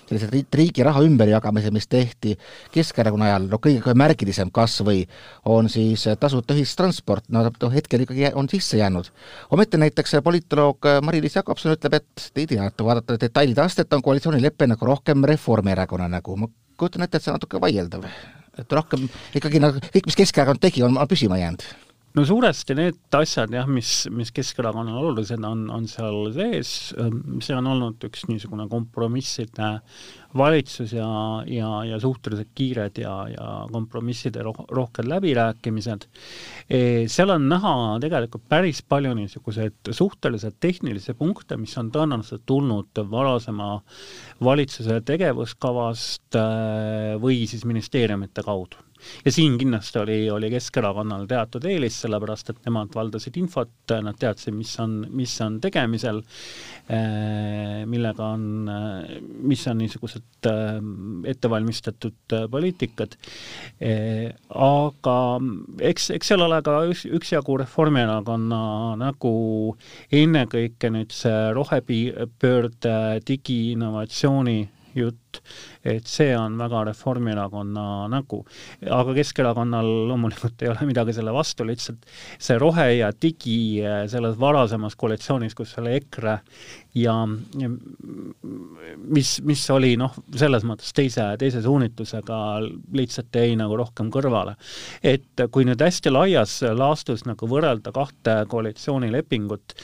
sellised 0.07 0.55
riigi 0.59 0.85
raha 0.87 1.03
ümberjagamised, 1.07 1.75
mis 1.75 1.89
tehti 1.91 2.37
Keskerakonna 2.75 3.31
ajal, 3.31 3.49
no 3.51 3.61
kõige 3.63 3.95
märgilisem 3.99 4.51
kas 4.55 4.79
või 4.87 5.05
on 5.45 5.71
siis 5.73 6.07
tasuta 6.21 6.57
ühistransport, 6.57 7.27
no 7.29 7.45
noh, 7.47 7.73
hetkel 7.75 8.07
ikkagi 8.07 8.31
on 8.35 8.51
sisse 8.53 8.81
jäänud. 8.81 9.11
ometi 9.51 9.81
näiteks 9.81 10.19
politoloog 10.25 10.91
Mari-Liis 11.03 11.37
Jakobson 11.37 11.75
ütleb, 11.77 11.99
et 12.01 12.29
ei 12.37 12.47
tea, 12.47 12.67
et 12.67 12.87
vaadata 12.89 13.19
detailide 13.21 13.63
astet, 13.63 13.93
on 13.93 14.03
koalitsioonilepe 14.03 14.67
nagu 14.67 14.87
rohkem 14.87 15.25
Reformierakonna 15.25 16.09
nägu, 16.09 16.37
ma 16.37 16.49
kujutan 16.77 17.07
ette, 17.07 17.17
et 17.17 17.25
see 17.25 17.33
on 17.33 17.41
natuke 17.41 17.61
vaieldav. 17.61 18.07
et 18.57 18.73
rohkem 18.73 19.09
ikkagi 19.35 19.61
nagu 19.61 19.83
kõik, 19.91 20.07
mis 20.07 20.17
Keskerakond 20.17 20.63
tegi, 20.63 20.83
on 20.83 20.97
püsima 21.09 21.37
jäänud 21.39 21.86
no 22.17 22.25
suuresti 22.25 22.75
need 22.77 23.17
asjad 23.17 23.53
jah, 23.53 23.67
mis, 23.69 24.07
mis 24.15 24.33
Keskerakonnale 24.35 25.01
olulised 25.03 25.43
on, 25.45 25.67
on 25.73 25.89
seal 25.91 26.31
sees, 26.33 26.71
see 27.45 27.57
on 27.57 27.69
olnud 27.69 28.07
üks 28.09 28.25
niisugune 28.31 28.65
kompromisside 28.73 29.75
valitsus 30.37 30.95
ja, 30.97 31.09
ja, 31.49 31.69
ja 31.89 31.99
suhteliselt 32.01 32.53
kiired 32.57 32.99
ja, 33.01 33.13
ja 33.33 33.51
kompromisside 33.73 34.45
roh-, 34.45 34.65
rohked 34.73 35.09
läbirääkimised. 35.09 36.09
E, 36.69 36.81
seal 37.13 37.35
on 37.37 37.49
näha 37.53 37.75
tegelikult 38.03 38.49
päris 38.49 38.83
palju 38.83 39.13
niisuguseid 39.17 39.93
suhteliselt 39.97 40.57
tehnilisi 40.61 41.17
punkte, 41.19 41.61
mis 41.61 41.77
on 41.81 41.93
tõenäoliselt 41.93 42.45
tulnud 42.49 43.05
varasema 43.13 43.75
valitsuse 44.45 45.03
tegevuskavast 45.05 46.41
e, 46.41 46.49
või 47.21 47.45
siis 47.49 47.69
ministeeriumite 47.69 48.45
kaudu 48.47 48.86
ja 49.25 49.33
siin 49.33 49.57
kindlasti 49.61 49.99
oli, 50.01 50.19
oli 50.31 50.51
Keskerakonnal 50.53 51.27
teatud 51.31 51.65
eelis, 51.69 51.99
sellepärast 52.05 52.53
et 52.53 52.61
nemad 52.67 52.95
valdasid 52.95 53.37
infot, 53.41 53.73
nad 54.03 54.19
teadsid, 54.21 54.55
mis 54.57 54.73
on, 54.83 54.99
mis 55.17 55.35
on 55.45 55.59
tegemisel, 55.63 56.23
eh, 56.89 57.83
millega 57.89 58.31
on, 58.37 58.47
eh, 58.73 59.17
mis 59.47 59.67
on 59.71 59.81
niisugused 59.83 60.51
eh, 60.51 60.81
ettevalmistatud 61.33 62.37
poliitikad, 62.51 63.17
aga 64.57 65.17
eks, 65.91 66.11
eks 66.17 66.33
seal 66.33 66.45
ole 66.47 66.61
ka 66.67 66.79
üks, 66.91 67.05
üksjagu 67.19 67.59
Reformierakonna 67.63 68.63
nagu 69.01 69.35
ennekõike 70.15 70.91
nüüd 70.95 71.15
see 71.15 71.51
rohepöörde 71.57 72.97
digiinnovatsiooni 73.27 74.59
jutt, 74.97 75.26
et 75.85 76.07
see 76.11 76.33
on 76.37 76.59
väga 76.59 76.85
Reformierakonna 76.91 78.07
nägu. 78.13 78.43
aga 78.91 79.15
Keskerakonnal 79.15 79.93
loomulikult 80.09 80.63
ei 80.63 80.73
ole 80.73 80.89
midagi 80.89 81.17
selle 81.17 81.35
vastu, 81.35 81.67
lihtsalt 81.67 82.07
see 82.39 82.59
rohe 82.59 82.89
ja 82.99 83.13
digi 83.13 83.83
selles 84.11 84.39
varasemas 84.41 84.97
koalitsioonis, 84.97 85.55
kus 85.55 85.77
oli 85.81 85.97
EKRE 86.01 86.39
ja, 86.97 87.15
mis, 88.97 89.31
mis 89.45 89.65
oli 89.75 89.95
noh, 90.01 90.15
selles 90.37 90.65
mõttes 90.67 90.95
teise, 90.97 91.27
teise 91.41 91.61
suunitlusega 91.65 92.39
lihtsalt 92.97 93.37
jäi 93.37 93.57
nagu 93.59 93.77
rohkem 93.77 94.09
kõrvale. 94.13 94.57
et 95.03 95.45
kui 95.53 95.67
nüüd 95.69 95.83
hästi 95.83 96.13
laias 96.13 96.59
laastus 96.77 97.27
nagu 97.29 97.49
võrrelda 97.51 97.93
kahte 97.93 98.39
koalitsioonilepingut, 98.49 99.77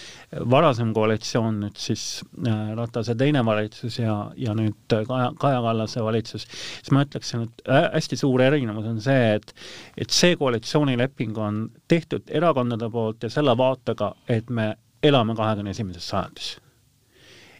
varasem 0.50 0.94
koalitsioon 0.97 1.61
nüüd 1.66 1.76
siis 1.80 2.23
äh, 2.47 2.73
Ratase 2.76 3.14
teine 3.18 3.44
valitsus 3.44 3.99
ja, 4.00 4.16
ja 4.37 4.56
nüüd 4.56 4.73
Kaja, 4.92 5.30
Kaja 5.42 5.61
Kallase 5.64 6.04
valitsus, 6.04 6.46
siis 6.46 6.92
ma 6.94 7.02
ütleksin, 7.06 7.46
et 7.49 7.72
hästi 7.94 8.18
suur 8.20 8.42
erinevus 8.42 8.87
on 8.88 9.00
see, 9.02 9.34
et 9.37 9.54
et 9.99 10.14
see 10.14 10.37
koalitsioonileping 10.38 11.38
on 11.38 11.64
tehtud 11.90 12.30
erakondade 12.30 12.90
poolt 12.90 13.26
ja 13.26 13.30
selle 13.32 13.56
vaatega, 13.58 14.12
et 14.28 14.50
me 14.50 14.72
elame 15.02 15.34
kahekümne 15.34 15.75
esimeses 15.75 16.08
sajandis. 16.08 16.54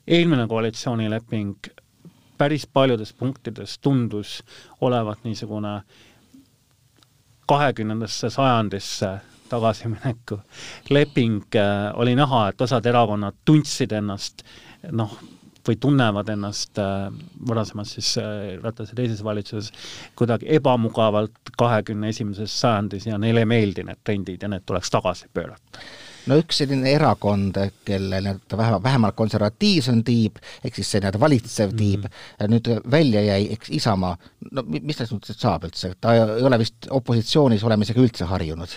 Eelmine 0.06 0.46
koalitsioonileping 0.50 1.56
päris 2.38 2.66
paljudes 2.66 3.12
punktides 3.12 3.78
tundus 3.78 4.42
olevat 4.80 5.24
niisugune 5.24 5.82
kahekümnendasse 7.46 8.30
sajandisse 8.30 9.10
tagasimineku 9.48 10.38
leping, 10.90 11.42
äh, 11.56 11.92
oli 11.94 12.14
näha, 12.16 12.48
et 12.48 12.60
osad 12.60 12.86
erakonnad 12.86 13.36
tundsid 13.44 13.92
ennast 13.92 14.42
noh, 14.90 15.12
või 15.69 15.78
tunnevad 15.81 16.28
ennast 16.35 16.78
äh, 16.78 17.09
varasemas 17.49 17.97
siis 17.97 18.14
äh, 18.21 18.54
Ratase 18.62 18.97
teises 18.99 19.25
valitsuses 19.25 19.73
kuidagi 20.19 20.49
ebamugavalt 20.57 21.52
kahekümne 21.59 22.09
esimeses 22.12 22.54
sajandis 22.61 23.07
ja 23.07 23.19
neile 23.19 23.45
ei 23.45 23.50
meeldi 23.54 23.85
need 23.87 24.02
trendid 24.04 24.42
ja 24.42 24.50
need 24.52 24.66
tuleks 24.66 24.90
tagasi 24.90 25.31
pöörata 25.35 25.85
no 26.31 26.38
üks 26.38 26.62
selline 26.62 26.95
erakond, 26.95 27.59
kelle 27.87 28.21
nii-öelda 28.23 28.59
vähem, 28.59 28.78
vähemalt 28.83 29.16
konservatiivsem 29.19 30.02
tiib, 30.07 30.38
ehk 30.62 30.78
siis 30.78 30.90
see 30.92 31.02
nii-öelda 31.02 31.21
valitsev 31.23 31.73
mhm. 31.73 31.78
tiib 31.78 32.07
mm, 32.07 32.16
-hmm. 32.38 32.54
nüüd 32.54 32.90
välja 32.90 33.23
jäi, 33.26 33.52
eks 33.57 33.71
Isamaa, 33.81 34.16
no 34.50 34.66
mis 34.69 34.99
tast 34.99 35.14
nüüd 35.14 35.31
saab 35.35 35.66
üldse, 35.69 35.95
ta 36.00 36.14
ei 36.14 36.47
ole 36.47 36.59
vist 36.62 36.90
opositsioonis 36.90 37.64
olemisega 37.64 38.02
üldse 38.02 38.28
harjunud? 38.31 38.76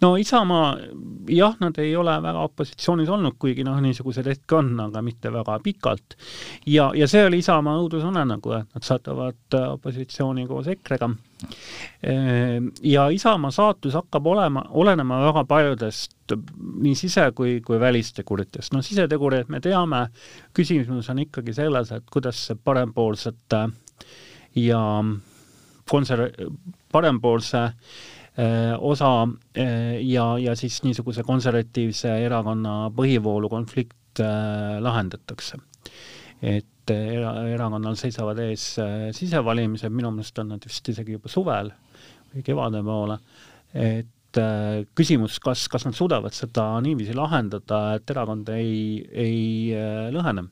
No 0.00 0.16
Isamaa, 0.16 0.76
jah, 1.32 1.56
nad 1.60 1.78
ei 1.78 1.94
ole 1.96 2.16
väga 2.22 2.42
opositsioonis 2.48 3.08
olnud, 3.08 3.38
kuigi 3.38 3.64
noh, 3.64 3.78
niisuguseid 3.80 4.26
hetki 4.32 4.58
on, 4.58 4.74
aga 4.88 5.02
mitte 5.02 5.32
väga 5.32 5.58
pikalt. 5.64 6.18
ja, 6.66 6.90
ja 6.94 7.08
see 7.08 7.24
oli 7.26 7.40
Isamaa 7.44 7.78
õudusunenägu, 7.82 8.52
et 8.60 8.74
nad 8.74 8.90
satuvad 8.90 9.60
opositsiooni 9.72 10.46
koos 10.46 10.68
EKRE-ga 10.74 11.10
Ehm, 12.02 12.68
ja 12.82 13.08
Isamaa 13.08 13.50
saatus 13.50 13.94
hakkab 13.94 14.26
olema, 14.26 14.62
olenema 14.70 15.18
väga 15.26 15.44
paljudest 15.44 16.32
nii 16.82 16.94
sise- 16.96 17.32
kui, 17.34 17.60
kui 17.60 17.80
välisteguritest. 17.80 18.72
no 18.72 18.82
sisetegureid 18.82 19.48
me 19.48 19.60
teame, 19.60 20.06
küsimus 20.56 21.10
on 21.10 21.18
ikkagi 21.18 21.52
selles, 21.52 21.92
et 21.92 22.04
kuidas 22.12 22.46
see 22.46 22.56
parempoolsete 22.64 23.68
ja 24.56 24.80
konser-, 25.90 26.32
parempoolse 26.92 27.62
eh, 27.64 27.74
osa 28.36 29.10
eh, 29.54 29.96
ja, 30.04 30.26
ja 30.38 30.56
siis 30.56 30.82
niisuguse 30.84 31.24
konservatiivse 31.24 32.10
erakonna 32.26 32.90
põhivoolu 32.96 33.48
konflikt 33.48 34.20
eh, 34.20 34.76
lahendatakse. 34.84 35.60
et 36.42 36.92
era-, 36.92 37.34
erakonnal 37.54 37.96
seisavad 37.98 38.38
ees 38.44 38.74
äh, 38.82 39.08
sisevalimised, 39.16 39.92
minu 39.92 40.12
meelest 40.14 40.38
on 40.42 40.52
nad 40.54 40.66
vist 40.66 40.88
isegi 40.92 41.16
juba 41.16 41.32
suvel 41.32 41.72
kevade 42.44 42.82
poole, 42.84 43.16
et 43.72 44.40
äh, 44.40 44.82
küsimus, 44.98 45.38
kas, 45.40 45.66
kas 45.72 45.86
nad 45.86 45.96
suudavad 45.96 46.34
seda 46.36 46.68
niiviisi 46.84 47.16
lahendada, 47.16 47.96
et 47.96 48.12
erakond 48.12 48.50
ei, 48.52 49.00
ei 49.12 49.40
äh, 49.72 50.08
lõhene. 50.14 50.48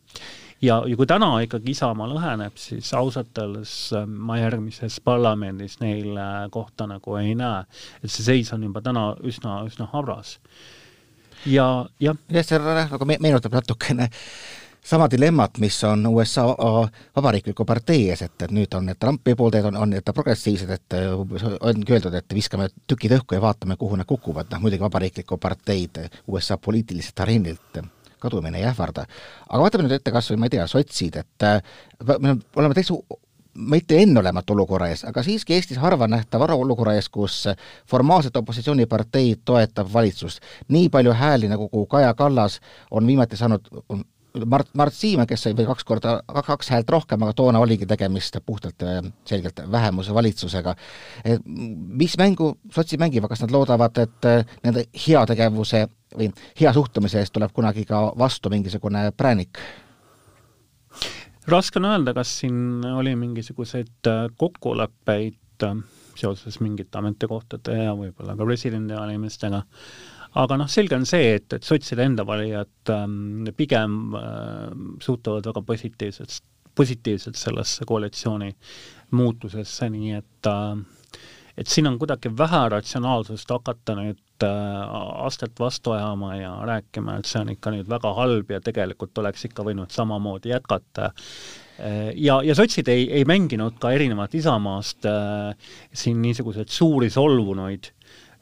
Ja, 0.64 0.80
ja 0.88 0.97
kui 0.99 1.06
täna 1.09 1.30
ikkagi 1.44 1.75
Isamaa 1.75 2.09
lõheneb, 2.11 2.56
siis 2.61 2.90
ausalt 2.97 3.38
öeldes 3.40 3.75
äh, 3.97 4.06
ma 4.06 4.38
järgmises 4.40 4.99
parlamendis 5.04 5.78
neil 5.83 6.18
kohta 6.54 6.88
nagu 6.90 7.18
ei 7.21 7.37
näe. 7.38 7.64
et 8.02 8.11
see 8.11 8.26
seis 8.26 8.52
on 8.56 8.66
juba 8.66 8.83
täna 8.85 9.12
üsna, 9.23 9.62
üsna 9.68 9.88
habras. 9.92 10.38
ja, 11.47 11.87
jah. 12.00 12.21
jah, 12.28 12.47
see 12.47 12.61
nagu 12.64 13.11
meenutab 13.14 13.61
natukene 13.61 14.11
sama 14.85 15.09
dilemmat, 15.11 15.59
mis 15.59 15.85
on 15.85 16.06
USA 16.06 16.44
vabariikliku 17.16 17.64
partei 17.64 18.11
ees, 18.11 18.23
et, 18.23 18.37
et 18.42 18.52
nüüd 18.52 18.75
on 18.76 18.85
need 18.90 19.00
Trumpi 19.00 19.35
pooldajad, 19.38 19.71
on, 19.73 19.80
on 19.80 19.94
need 19.97 20.12
progressiivsed, 20.12 20.71
et 20.71 20.97
ongi 21.61 21.97
öeldud, 21.97 22.14
et 22.18 22.37
viskame 22.37 22.68
tükid 22.87 23.16
õhku 23.18 23.38
ja 23.38 23.42
vaatame, 23.44 23.78
kuhu 23.80 23.97
need 23.97 24.09
kukuvad, 24.09 24.52
noh 24.52 24.64
muidugi 24.64 24.85
vabariiklikku 24.85 25.40
parteid 25.40 26.04
USA 26.28 26.61
poliitiliselt 26.61 27.25
areenilt 27.25 27.80
kadumine 28.25 28.61
ei 28.61 28.69
ähvarda. 28.71 29.07
aga 29.49 29.62
vaatame 29.62 29.87
nüüd 29.87 29.99
ette 29.99 30.14
kas 30.14 30.31
või 30.33 30.40
ma 30.40 30.50
ei 30.50 30.57
tea, 30.57 30.66
sotsid, 30.71 31.21
et 31.21 31.49
me 32.19 32.37
oleme 32.57 32.75
täitsa 32.75 32.97
mitte 33.54 33.99
enneolematu 34.02 34.52
olukorra 34.52 34.88
ees, 34.90 35.04
aga 35.09 35.23
siiski 35.23 35.54
Eestis 35.54 35.78
harva 35.78 36.09
nähtav 36.11 36.43
olukorra 36.57 36.95
ees, 36.99 37.09
kus 37.09 37.45
formaalselt 37.90 38.37
opositsioonipartei 38.37 39.37
toetab 39.45 39.93
valitsust. 39.93 40.43
nii 40.69 40.88
palju 40.88 41.12
hääli, 41.12 41.49
nagu 41.49 41.87
Kaja 41.87 42.14
Kallas 42.14 42.61
on 42.90 43.07
viimati 43.07 43.37
saanud, 43.37 43.71
Mart, 44.47 44.69
Mart 44.75 44.95
Siimann, 44.95 45.28
kes 45.31 45.45
sai 45.47 45.54
veel 45.57 45.66
kaks 45.69 45.85
korda, 45.87 46.16
kaks 46.26 46.73
häält 46.75 46.88
rohkem, 46.90 47.23
aga 47.23 47.33
toona 47.38 47.61
oligi 47.62 47.87
tegemist 47.87 48.40
puhtalt 48.47 48.83
äh, 48.83 48.99
selgelt 49.25 49.61
vähemuse 49.71 50.14
valitsusega. 50.14 50.75
mis 52.02 52.19
mängu 52.19 52.57
sotsid 52.75 52.99
mängivad, 52.99 53.31
kas 53.31 53.45
nad 53.45 53.54
loodavad, 53.54 53.99
et 54.02 54.26
äh, 54.26 54.57
nende 54.64 54.88
heategevuse 55.07 55.87
või 56.14 56.30
hea 56.61 56.73
suhtumise 56.73 57.21
eest 57.21 57.35
tuleb 57.35 57.52
kunagi 57.54 57.85
ka 57.88 58.06
vastu 58.18 58.52
mingisugune 58.52 59.11
präänik? 59.16 59.61
raske 61.50 61.80
on 61.80 61.90
öelda, 61.90 62.14
kas 62.16 62.38
siin 62.40 62.85
oli 62.94 63.16
mingisuguseid 63.21 64.11
äh, 64.11 64.26
kokkuleppeid 64.37 65.68
seoses 66.14 66.59
mingite 66.61 66.99
ametikohtade 66.99 67.76
ja 67.85 67.92
võib-olla 67.99 68.37
ka 68.37 68.47
presidendivalimistega 68.47 69.62
aga 70.40 70.59
noh, 70.59 70.71
selge 70.71 70.97
on 70.97 71.06
see, 71.09 71.35
et, 71.38 71.47
et 71.54 71.66
sotside 71.66 72.04
enda 72.06 72.25
valijad 72.26 72.92
ähm, 72.92 73.47
pigem 73.56 74.16
äh, 74.18 74.75
suhtuvad 75.02 75.47
väga 75.50 75.62
positiivselt, 75.66 76.40
positiivselt 76.75 77.38
sellesse 77.38 77.87
koalitsiooni 77.87 78.50
muutusesse, 79.14 79.90
nii 79.94 80.14
et 80.18 80.50
äh, 80.50 80.76
et 81.54 81.71
siin 81.71 81.87
on 81.87 82.00
kuidagi 82.00 82.33
vähe 82.35 82.64
ratsionaalsust 82.73 83.50
hakata 83.54 83.94
nüüd 84.00 84.18
äh, 84.18 84.24
astet 84.43 85.61
vastu 85.61 85.93
ajama 85.95 86.35
ja 86.37 86.53
rääkima, 86.67 87.19
et 87.19 87.31
see 87.31 87.41
on 87.41 87.53
ikka 87.55 87.71
nüüd 87.71 87.88
väga 87.88 88.11
halb 88.17 88.50
ja 88.50 88.61
tegelikult 88.61 89.19
oleks 89.23 89.47
ikka 89.47 89.62
võinud 89.64 89.95
samamoodi 89.95 90.50
jätkata 90.50 91.12
äh, 91.12 92.11
ja, 92.17 92.41
ja 92.43 92.55
sotsid 92.59 92.88
ei, 92.91 93.07
ei 93.21 93.25
mänginud 93.29 93.79
ka 93.81 93.95
erinevalt 93.95 94.35
Isamaast 94.35 95.07
äh, 95.07 95.55
siin 95.93 96.23
niisuguseid 96.23 96.69
suuri 96.69 97.11
solvunuid 97.11 97.93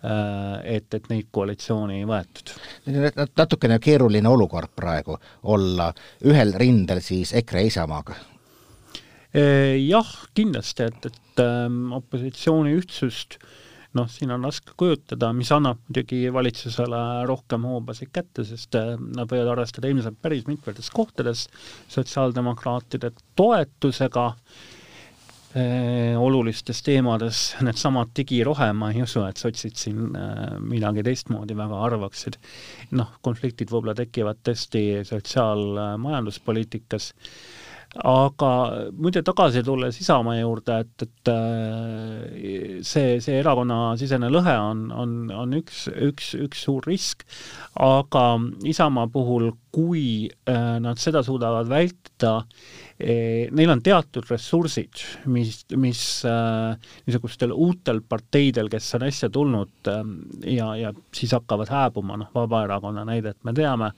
Äh, 0.02 0.76
et, 0.76 0.94
et 0.96 1.04
neid 1.12 1.28
koalitsiooni 1.30 2.00
ei 2.00 2.06
võetud. 2.11 2.50
natukene 3.38 3.76
keeruline 3.78 4.26
olukord 4.26 4.72
praegu 4.75 5.14
olla 5.54 5.92
ühel 6.26 6.50
rindel 6.58 6.99
siis 7.06 7.30
EKRE 7.38 7.62
Isamaaga. 7.68 8.16
Äh, 9.30 9.78
jah, 9.78 10.11
kindlasti, 10.34 10.88
et, 10.90 11.06
et 11.06 11.42
ähm, 11.44 11.92
opositsiooni 11.94 12.75
ühtsust 12.80 13.38
noh, 13.99 14.08
siin 14.11 14.32
on 14.34 14.44
raske 14.46 14.75
kujutada, 14.78 15.32
mis 15.37 15.50
annab 15.54 15.80
muidugi 15.87 16.25
valitsusele 16.32 17.00
rohkem 17.28 17.66
hoobasid 17.68 18.12
kätte, 18.14 18.44
sest 18.48 18.74
äh, 18.78 18.94
nad 18.98 19.31
võivad 19.31 19.52
arvestada 19.55 19.90
ilmselt 19.92 20.20
päris 20.22 20.46
mitmetes 20.48 20.90
kohtades 20.94 21.40
sotsiaaldemokraatide 21.92 23.12
toetusega 23.38 24.26
äh,, 24.33 26.14
olulistes 26.18 26.83
teemades, 26.87 27.44
needsamad 27.64 28.09
digirohe, 28.16 28.70
ma 28.76 28.92
ei 28.94 29.05
usu, 29.05 29.20
et 29.28 29.40
sotsid 29.40 29.76
siin 29.81 29.98
äh, 30.16 30.57
midagi 30.61 31.05
teistmoodi 31.07 31.55
väga 31.59 31.76
arvaksid. 31.88 32.35
noh, 32.98 33.09
konfliktid 33.20 33.68
võib-olla 33.72 33.96
tekivad 33.98 34.38
tõesti 34.48 34.83
sotsiaalmajanduspoliitikas 35.09 37.12
äh,, 37.12 37.18
aga 38.00 38.50
muide, 38.96 39.20
tagasi 39.26 39.62
tulles 39.64 39.98
Isamaa 40.00 40.38
juurde, 40.38 40.78
et, 40.85 41.05
et 41.05 41.33
äh, 41.33 42.81
see, 42.87 43.18
see 43.20 43.40
erakonnasisene 43.42 44.31
lõhe 44.33 44.55
on, 44.57 44.87
on, 44.96 45.16
on 45.37 45.52
üks, 45.59 45.85
üks, 45.92 46.33
üks 46.40 46.64
suur 46.64 46.88
risk, 46.88 47.26
aga 47.76 48.24
Isamaa 48.68 49.11
puhul, 49.12 49.50
kui 49.72 50.28
äh, 50.28 50.78
nad 50.85 51.00
seda 51.00 51.22
suudavad 51.24 51.70
vältida, 51.70 52.40
Eh, 53.02 53.48
neil 53.50 53.70
on 53.72 53.80
teatud 53.82 54.28
ressursid, 54.30 55.00
mis, 55.32 55.64
mis 55.80 56.00
äh, 56.28 56.76
niisugustel 57.08 57.50
uutel 57.50 57.98
parteidel, 58.06 58.68
kes 58.70 58.92
on 58.94 59.06
äsja 59.08 59.30
tulnud 59.32 59.90
äh, 59.90 60.02
ja, 60.52 60.68
ja 60.78 60.92
siis 61.11 61.32
hakkavad 61.35 61.72
hääbuma, 61.72 62.20
noh, 62.20 62.30
Vabaerakonna 62.35 63.02
näidet 63.08 63.40
me 63.42 63.56
teame 63.56 63.90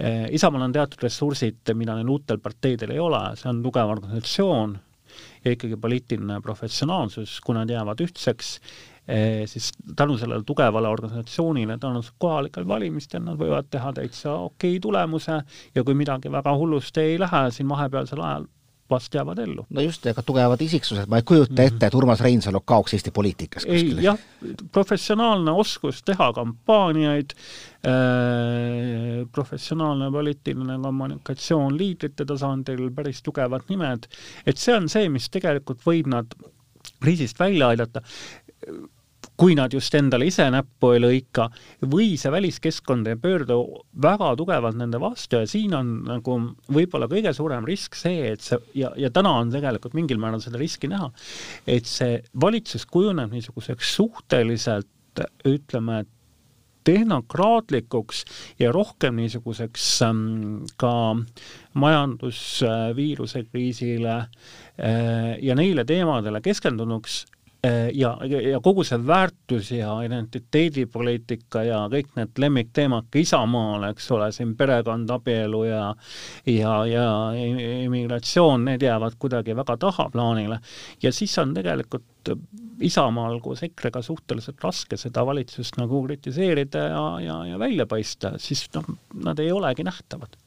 eh,, 0.00 0.30
Isamaal 0.38 0.64
on 0.64 0.76
teatud 0.78 1.04
ressursid, 1.04 1.74
mida 1.76 1.98
neil 1.98 2.08
uutel 2.08 2.40
parteidel 2.40 2.94
ei 2.94 3.02
ole, 3.04 3.20
see 3.36 3.50
on 3.52 3.60
tugev 3.66 3.92
organisatsioon 3.98 4.78
ja 5.44 5.52
ikkagi 5.52 5.76
poliitiline 5.76 6.40
professionaalsus, 6.40 7.36
kui 7.44 7.58
nad 7.58 7.68
jäävad 7.68 8.00
ühtseks 8.06 8.54
siis 9.46 9.70
tänu 9.96 10.18
sellele 10.18 10.42
tugevale 10.44 10.88
organisatsioonile, 10.88 11.78
tänu 11.80 12.02
kohalikel 12.18 12.66
valimistel 12.68 13.22
nad 13.24 13.38
võivad 13.40 13.70
teha 13.70 13.92
täitsa 13.96 14.34
okei 14.34 14.76
okay 14.76 14.80
tulemuse 14.84 15.40
ja 15.74 15.84
kui 15.84 15.96
midagi 15.96 16.32
väga 16.32 16.52
hullusti 16.56 17.00
ei 17.00 17.18
lähe 17.20 17.46
siin 17.50 17.68
vahepealsel 17.68 18.20
ajal, 18.20 18.44
vast 18.90 19.14
jäävad 19.14 19.38
ellu. 19.38 19.66
no 19.70 19.80
just, 19.80 20.06
ega 20.06 20.22
tugevad 20.22 20.60
isiksused, 20.64 21.08
ma 21.08 21.16
ei 21.16 21.22
kujuta 21.22 21.52
mm 21.52 21.56
-hmm. 21.56 21.74
ette, 21.74 21.86
et 21.86 21.94
Urmas 21.94 22.20
Reinsalu 22.20 22.60
kaoks 22.60 22.94
Eesti 22.94 23.10
poliitikas 23.10 23.64
kuskile. 23.64 24.02
jah, 24.02 24.18
professionaalne 24.72 25.50
oskus 25.50 26.02
teha 26.02 26.32
kampaaniaid 26.32 27.30
äh,, 27.32 29.28
professionaalne 29.32 30.10
poliitiline 30.10 30.78
kommunikatsioon 30.82 31.78
liidrite 31.78 32.24
tasandil, 32.24 32.90
päris 32.90 33.22
tugevad 33.22 33.62
nimed, 33.68 34.06
et 34.46 34.56
see 34.56 34.76
on 34.76 34.88
see, 34.88 35.08
mis 35.08 35.30
tegelikult 35.30 35.80
võib 35.86 36.06
nad 36.06 36.26
kriisist 37.00 37.40
välja 37.40 37.68
aidata 37.68 38.02
kui 39.38 39.54
nad 39.58 39.72
just 39.74 39.94
endale 39.94 40.26
ise 40.28 40.48
näppu 40.50 40.92
ei 40.96 41.02
lõika, 41.02 41.46
või 41.86 42.16
see 42.18 42.32
väliskeskkond 42.34 43.06
ei 43.10 43.18
pöördu 43.22 43.60
väga 44.02 44.32
tugevalt 44.40 44.78
nende 44.80 45.00
vastu 45.02 45.42
ja 45.42 45.48
siin 45.50 45.76
on 45.78 45.94
nagu 46.08 46.38
võib-olla 46.74 47.08
kõige 47.10 47.32
suurem 47.36 47.66
risk 47.68 47.98
see, 47.98 48.32
et 48.34 48.44
see 48.44 48.58
ja, 48.82 48.92
ja 48.98 49.12
täna 49.14 49.36
on 49.42 49.54
tegelikult 49.54 49.94
mingil 49.98 50.20
määral 50.20 50.42
seda 50.42 50.60
riski 50.60 50.90
näha, 50.90 51.10
et 51.70 51.86
see 51.86 52.18
valitsus 52.40 52.86
kujuneb 52.90 53.34
niisuguseks 53.34 53.94
suhteliselt 53.98 54.88
ütleme, 55.46 56.04
tehnokraatlikuks 56.88 58.22
ja 58.58 58.72
rohkem 58.72 59.18
niisuguseks 59.20 59.86
ähm, 60.06 60.20
ka 60.80 60.92
majandusviiruse 61.76 63.42
kriisile 63.50 64.14
äh, 64.16 65.34
ja 65.42 65.56
neile 65.58 65.84
teemadele 65.84 66.40
keskendunuks 66.44 67.24
ja, 67.94 68.12
ja 68.50 68.60
kogu 68.62 68.84
see 68.86 69.00
väärtus 69.06 69.72
ja 69.74 69.90
identiteedipoliitika 70.06 71.64
ja 71.66 71.80
kõik 71.90 72.12
need 72.14 72.38
lemmikteemad 72.38 73.08
ka 73.10 73.18
Isamaale, 73.18 73.90
eks 73.94 74.06
ole, 74.14 74.30
siin 74.34 74.54
perekond, 74.56 75.10
abielu 75.10 75.64
ja 75.66 75.82
ja, 76.46 76.74
ja 76.86 77.08
immigratsioon, 77.34 78.64
need 78.70 78.86
jäävad 78.86 79.18
kuidagi 79.18 79.56
väga 79.58 79.76
tahaplaanile. 79.76 80.60
ja 81.02 81.12
siis 81.12 81.38
on 81.38 81.54
tegelikult 81.54 82.34
Isamaal 82.80 83.40
koos 83.40 83.62
EKRE-ga 83.66 84.02
suhteliselt 84.02 84.62
raske 84.62 84.96
seda 84.96 85.26
valitsust 85.26 85.80
nagu 85.80 86.04
kritiseerida 86.06 86.84
ja, 86.92 87.06
ja, 87.24 87.38
ja 87.52 87.58
välja 87.58 87.86
paista, 87.86 88.36
siis 88.38 88.68
noh, 88.74 88.86
nad 89.24 89.38
ei 89.42 89.50
olegi 89.52 89.86
nähtavad 89.86 90.38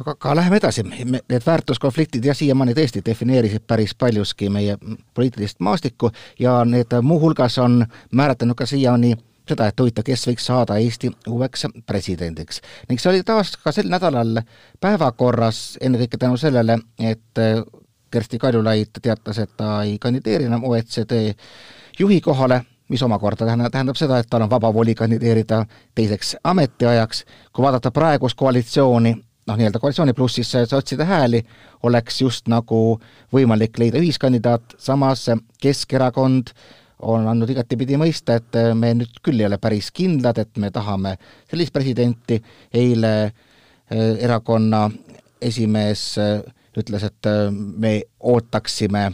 aga, 0.00 0.10
aga 0.10 0.34
läheme 0.36 0.56
edasi, 0.56 0.82
need 0.82 1.46
väärtuskonfliktid 1.46 2.24
jah, 2.24 2.36
siiamaani 2.36 2.74
tõesti 2.76 3.02
defineerisid 3.06 3.64
päris 3.66 3.94
paljuski 3.94 4.50
meie 4.52 4.76
poliitilist 5.14 5.60
maastikku 5.60 6.10
ja 6.38 6.58
need 6.64 6.92
muuhulgas 7.02 7.58
on 7.58 7.86
määratlenud 8.12 8.56
ka 8.58 8.66
siiani 8.66 9.14
seda, 9.48 9.68
et 9.70 9.80
huvitav, 9.80 10.04
kes 10.06 10.26
võiks 10.26 10.46
saada 10.48 10.76
Eesti 10.82 11.10
uueks 11.28 11.66
presidendiks. 11.86 12.60
ning 12.88 13.00
see 13.00 13.10
oli 13.10 13.22
taas 13.22 13.56
ka 13.56 13.72
sel 13.72 13.88
nädalal 13.90 14.42
päevakorras, 14.80 15.78
ennekõike 15.80 16.18
tänu 16.18 16.36
sellele, 16.36 16.78
et 16.98 17.44
Kersti 18.10 18.38
Kaljulaid 18.38 18.98
teatas, 19.02 19.38
et 19.38 19.50
ta 19.56 19.82
ei 19.82 19.98
kandideeri 19.98 20.44
enam 20.44 20.64
OECD 20.64 21.34
juhi 21.98 22.20
kohale, 22.20 22.62
mis 22.88 23.02
omakorda 23.02 23.44
tähendab, 23.44 23.72
tähendab 23.72 23.96
seda, 23.98 24.18
et 24.18 24.28
tal 24.30 24.42
on 24.42 24.50
vaba 24.50 24.74
voli 24.74 24.94
kandideerida 24.94 25.64
teiseks 25.94 26.36
ametiajaks, 26.44 27.24
kui 27.52 27.62
vaadata 27.62 27.90
praegust 27.90 28.38
koalitsiooni, 28.38 29.16
noh, 29.46 29.58
nii-öelda 29.58 29.80
koalitsiooni 29.82 30.14
plussis 30.16 30.50
sotside 30.68 31.06
hääli, 31.06 31.42
oleks 31.86 32.20
just 32.20 32.48
nagu 32.50 32.98
võimalik 33.34 33.78
leida 33.78 34.00
ühiskandidaat, 34.02 34.76
samas 34.82 35.28
Keskerakond 35.62 36.52
on 37.06 37.26
andnud 37.28 37.50
igatipidi 37.52 37.98
mõista, 38.00 38.38
et 38.40 38.56
me 38.74 38.92
nüüd 38.96 39.20
küll 39.24 39.40
ei 39.40 39.48
ole 39.48 39.58
päris 39.62 39.90
kindlad, 39.94 40.38
et 40.40 40.58
me 40.62 40.70
tahame 40.74 41.16
sellist 41.50 41.74
presidenti, 41.74 42.40
eile 42.74 43.12
eh, 43.26 44.16
erakonna 44.24 44.86
esimees 45.42 46.08
eh, 46.22 46.40
ütles, 46.80 47.04
et 47.06 47.30
eh, 47.30 47.46
me 47.52 48.00
ootaksime 48.20 49.10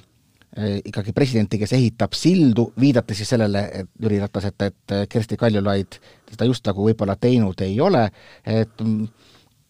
ikkagi 0.52 1.14
presidenti, 1.16 1.56
kes 1.56 1.70
ehitab 1.72 2.12
sildu, 2.12 2.66
viidates 2.76 3.16
siis 3.22 3.30
sellele, 3.32 3.62
et 3.72 3.86
Jüri 4.04 4.18
Ratas, 4.20 4.50
et, 4.50 4.64
et 4.66 4.92
Kersti 5.08 5.38
Kaljulaid 5.40 5.96
seda 6.28 6.44
just 6.44 6.68
nagu 6.68 6.84
võib-olla 6.84 7.14
teinud 7.16 7.62
ei 7.64 7.78
ole, 7.80 8.02
et 8.44 8.84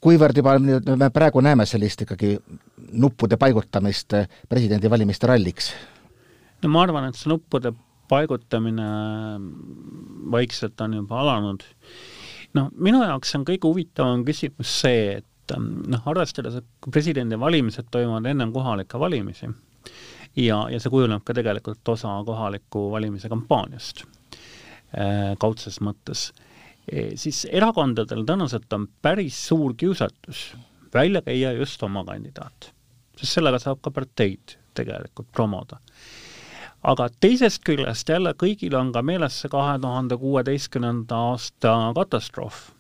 kuivõrd 0.03 0.39
juba 0.41 0.57
me 0.59 1.09
praegu 1.15 1.43
näeme 1.45 1.67
sellist 1.69 2.05
ikkagi 2.05 2.35
nuppude 2.93 3.39
paigutamist 3.41 4.17
presidendivalimiste 4.51 5.31
ralliks? 5.31 5.73
no 6.63 6.71
ma 6.71 6.85
arvan, 6.87 7.09
et 7.09 7.19
see 7.19 7.31
nuppude 7.33 7.73
paigutamine 8.13 8.87
vaikselt 10.33 10.81
on 10.85 10.99
juba 11.01 11.21
alanud. 11.23 11.65
noh, 12.59 12.71
minu 12.77 13.03
jaoks 13.05 13.37
on 13.39 13.47
kõige 13.49 13.69
huvitavam 13.69 14.25
küsimus 14.29 14.79
see, 14.83 15.21
et 15.21 15.57
noh, 15.59 16.09
arvestades, 16.09 16.61
et 16.61 16.91
presidendivalimised 16.91 17.91
toimuvad 17.93 18.29
ennem 18.31 18.53
kohalikke 18.55 19.01
valimisi 19.01 19.49
ja, 20.37 20.63
ja 20.71 20.81
see 20.81 20.93
kujuneb 20.93 21.25
ka 21.27 21.37
tegelikult 21.37 21.95
osa 21.95 22.15
kohaliku 22.27 22.89
valimise 22.93 23.31
kampaaniast 23.33 24.05
äh, 24.05 25.33
kaudses 25.43 25.81
mõttes 25.85 26.31
siis 27.15 27.45
erakondadel 27.51 28.25
tõenäoliselt 28.27 28.73
on 28.75 28.89
päris 29.03 29.39
suur 29.49 29.75
kiusatus 29.79 30.53
välja 30.95 31.23
käia 31.23 31.53
just 31.53 31.83
oma 31.83 32.05
kandidaat, 32.05 32.73
sest 33.17 33.39
sellega 33.39 33.61
saab 33.63 33.81
ka 33.83 33.91
parteid 33.91 34.57
tegelikult 34.75 35.31
promoda. 35.33 35.79
aga 36.83 37.09
teisest 37.21 37.63
küljest 37.63 38.09
jälle 38.09 38.35
kõigil 38.35 38.75
on 38.75 38.93
ka 38.93 39.03
meeles 39.03 39.41
see 39.41 39.49
kahe 39.49 39.79
tuhande 39.79 40.17
kuueteistkümnenda 40.19 41.17
aasta 41.31 41.93
katastroof 41.95 42.73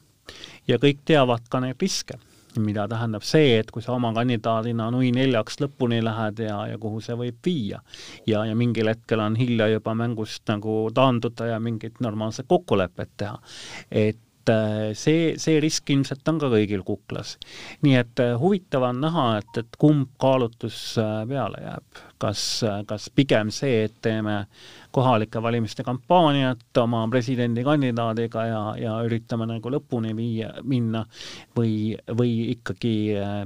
ja 0.68 0.78
kõik 0.82 1.04
teavad 1.04 1.46
ka 1.48 1.60
neid 1.60 1.78
riske 1.80 2.18
mida 2.60 2.86
tähendab 2.90 3.24
see, 3.26 3.58
et 3.60 3.70
kui 3.72 3.82
sa 3.84 3.94
oma 3.96 4.12
kandidaadina 4.16 4.90
nui 4.92 5.12
neljaks 5.14 5.60
lõpuni 5.62 6.02
lähed 6.04 6.42
ja, 6.46 6.58
ja 6.72 6.80
kuhu 6.80 7.00
see 7.04 7.16
võib 7.18 7.38
viia. 7.44 7.80
ja, 8.26 8.44
ja 8.48 8.56
mingil 8.58 8.90
hetkel 8.92 9.22
on 9.24 9.36
hilja 9.38 9.70
juba 9.72 9.94
mängust 9.98 10.44
nagu 10.50 10.90
taanduda 10.94 11.52
ja 11.54 11.62
mingit 11.62 12.00
normaalset 12.00 12.48
kokkulepet 12.48 13.16
teha. 13.16 13.38
et 13.90 14.50
äh, 14.50 14.92
see, 14.98 15.34
see 15.38 15.60
risk 15.62 15.90
ilmselt 15.90 16.28
on 16.28 16.40
ka 16.42 16.50
kõigil 16.52 16.84
kuklas. 16.86 17.36
nii 17.82 17.98
et 18.00 18.22
äh, 18.22 18.34
huvitav 18.40 18.88
on 18.90 19.02
näha, 19.04 19.28
et, 19.42 19.62
et 19.64 19.78
kumb 19.80 20.10
kaalutlus 20.22 20.98
äh, 21.00 21.22
peale 21.28 21.62
jääb, 21.64 22.02
kas, 22.22 22.62
kas 22.86 23.10
pigem 23.14 23.50
see, 23.54 23.84
et 23.88 23.98
teeme 24.04 24.44
kohalike 24.92 25.42
valimiste 25.42 25.82
kampaaniat 25.82 26.78
oma 26.78 27.06
presidendikandidaadiga 27.10 28.44
ja, 28.46 28.60
ja 28.76 28.96
üritame 29.06 29.46
nagu 29.48 29.70
lõpuni 29.72 30.12
viia, 30.16 30.50
minna 30.68 31.04
või, 31.56 31.94
või 32.18 32.34
ikkagi 32.52 32.92
äh, 33.16 33.38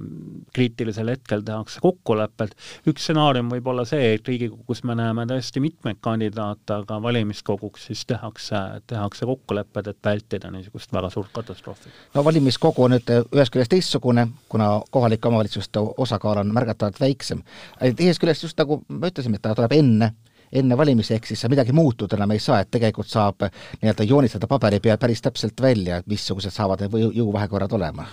kriitilisel 0.54 1.12
hetkel 1.14 1.44
tehakse 1.46 1.80
kokkulepped. 1.84 2.56
üks 2.90 3.06
stsenaarium 3.06 3.52
võib 3.54 3.70
olla 3.70 3.84
see, 3.86 4.16
et 4.16 4.26
Riigikogus 4.26 4.82
me 4.88 4.96
näeme 4.98 5.26
tõesti 5.30 5.62
mitmeid 5.62 6.00
kandidaate, 6.02 6.80
aga 6.80 6.98
valimiskoguks 7.02 7.86
siis 7.90 8.02
tehakse, 8.10 8.62
tehakse 8.90 9.28
kokkulepped, 9.30 9.92
et 9.92 10.10
vältida 10.10 10.50
niisugust 10.50 10.92
väga 10.92 11.12
suurt 11.14 11.30
katastroofi. 11.36 11.94
no 12.14 12.26
valimiskogu 12.26 12.88
on 12.88 12.96
nüüd 12.96 13.14
ühest 13.14 13.54
küljest 13.54 13.74
teistsugune, 13.76 14.26
kuna 14.50 14.72
kohalike 14.90 15.30
omavalitsuste 15.30 15.84
osakaal 16.06 16.42
on 16.42 16.50
märgatavalt 16.58 16.98
väiksem. 17.00 17.46
teisest 17.78 18.24
küljest 18.24 18.48
just 18.48 18.58
nagu 18.58 18.65
me 18.66 19.12
ütlesime, 19.12 19.38
et 19.38 19.44
ta 19.46 19.54
tuleb 19.56 19.76
enne 19.76 20.12
enne 20.52 20.76
valimisi, 20.78 21.14
ehk 21.16 21.26
siis 21.30 21.44
midagi 21.50 21.74
muutuda 21.76 22.16
enam 22.18 22.34
ei 22.34 22.42
saa, 22.42 22.60
et 22.62 22.70
tegelikult 22.72 23.10
saab 23.10 23.46
nii-öelda 23.48 24.06
joonistada 24.06 24.48
paberi 24.50 24.80
peal 24.82 25.00
päris 25.00 25.22
täpselt 25.24 25.60
välja, 25.62 26.02
missugused 26.06 26.54
saavad 26.54 26.84
need 26.84 27.16
jõuvahekorrad 27.18 27.74
olema? 27.76 28.06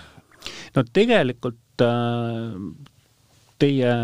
no 0.74 0.82
tegelikult 0.92 1.84
äh, 1.84 2.58
teie, 3.62 3.94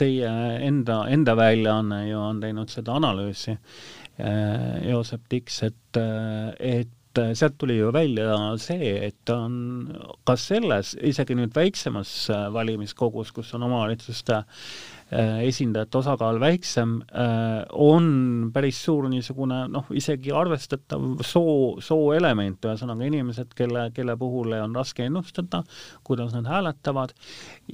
teie 0.00 0.30
enda, 0.68 1.02
enda 1.12 1.34
väljaanne 1.36 2.06
ju 2.08 2.22
on 2.22 2.40
teinud 2.40 2.72
seda 2.72 2.96
analüüsi 3.00 3.52
äh,, 3.56 4.88
Joosep 4.88 5.26
Tiks, 5.28 5.62
et, 5.66 6.00
äh, 6.00 6.54
et 6.78 6.96
sealt 7.34 7.56
tuli 7.58 7.74
ju 7.74 7.90
välja 7.92 8.38
see, 8.62 8.94
et 9.10 9.32
on 9.34 9.90
ka 10.24 10.36
selles, 10.38 10.94
isegi 11.02 11.34
nüüd 11.36 11.52
väiksemas 11.56 12.14
äh, 12.30 12.46
valimiskogus, 12.54 13.34
kus 13.34 13.50
on 13.58 13.66
omavalitsuste 13.66 14.38
äh, 14.38 14.44
Äh, 14.44 14.99
esindajate 15.10 15.98
osakaal 15.98 16.38
väiksem, 16.40 17.00
äh, 17.10 17.64
on 17.72 18.50
päris 18.54 18.78
suur 18.84 19.08
niisugune 19.10 19.64
noh, 19.72 19.88
isegi 19.96 20.30
arvestatav 20.36 21.24
soo, 21.26 21.80
sooelement, 21.82 22.62
ühesõnaga 22.62 23.08
inimesed, 23.08 23.54
kelle, 23.58 23.88
kelle 23.96 24.16
puhul 24.20 24.54
on 24.60 24.76
raske 24.78 25.08
ennustada, 25.08 25.64
kuidas 26.06 26.34
nad 26.36 26.46
hääletavad. 26.46 27.14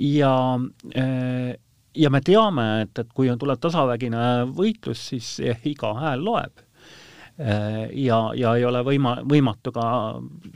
Ja 0.00 0.32
äh, 0.96 1.54
ja 1.96 2.10
me 2.12 2.20
teame, 2.20 2.66
et, 2.84 2.98
et 3.00 3.12
kui 3.16 3.30
on, 3.32 3.38
tuleb 3.40 3.60
tasavägine 3.60 4.22
võitlus, 4.56 5.08
siis 5.12 5.36
iga 5.68 5.94
hääl 5.96 6.24
loeb. 6.24 6.60
Äh, 6.60 6.65
ja, 7.36 8.18
ja 8.36 8.54
ei 8.56 8.64
ole 8.64 8.80
võima-, 8.86 9.18
võimatu 9.28 9.72
ka 9.74 9.86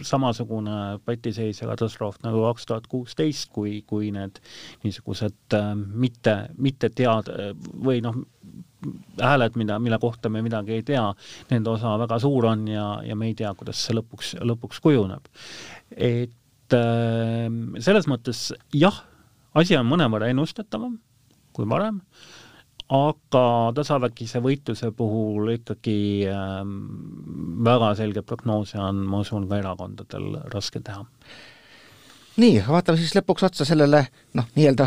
samasugune 0.06 1.00
patiseis 1.04 1.60
ja 1.60 1.68
katastroof 1.68 2.20
nagu 2.24 2.46
kaks 2.46 2.68
tuhat 2.70 2.86
kuusteist, 2.90 3.50
kui, 3.52 3.82
kui 3.86 4.08
need 4.14 4.40
niisugused 4.84 5.56
äh, 5.58 5.74
mitte, 5.76 6.36
mitte 6.56 6.88
teada 6.96 7.52
või 7.84 8.00
noh, 8.04 8.16
hääled, 9.20 9.58
mida, 9.60 9.76
mille 9.82 9.98
kohta 10.00 10.32
me 10.32 10.40
midagi 10.44 10.78
ei 10.78 10.86
tea, 10.86 11.04
nende 11.50 11.74
osa 11.74 11.98
väga 12.00 12.16
suur 12.22 12.48
on 12.54 12.64
ja, 12.70 12.86
ja 13.04 13.16
me 13.18 13.28
ei 13.28 13.36
tea, 13.36 13.52
kuidas 13.58 13.84
see 13.84 13.98
lõpuks, 13.98 14.34
lõpuks 14.40 14.80
kujuneb. 14.80 15.28
et 15.96 16.78
äh, 16.78 17.46
selles 17.78 18.08
mõttes 18.08 18.50
jah, 18.72 19.04
asi 19.52 19.76
on 19.76 19.88
mõnevõrra 19.90 20.32
ennustatavam 20.32 20.96
kui 21.52 21.68
varem 21.68 22.00
aga 22.90 23.44
tasavägise 23.76 24.42
võitluse 24.42 24.90
puhul 24.96 25.52
ikkagi 25.54 26.26
ähm, 26.30 26.74
väga 27.64 27.94
selge 28.00 28.24
prognoose 28.26 28.80
on, 28.82 29.04
ma 29.06 29.22
usun, 29.22 29.46
ka 29.50 29.60
erakondadel 29.60 30.40
raske 30.50 30.82
teha. 30.82 31.04
Nii, 32.40 32.60
vaatame 32.66 32.98
siis 32.98 33.12
lõpuks 33.14 33.44
otsa 33.46 33.66
sellele 33.68 34.00
noh, 34.38 34.46
nii-öelda 34.56 34.86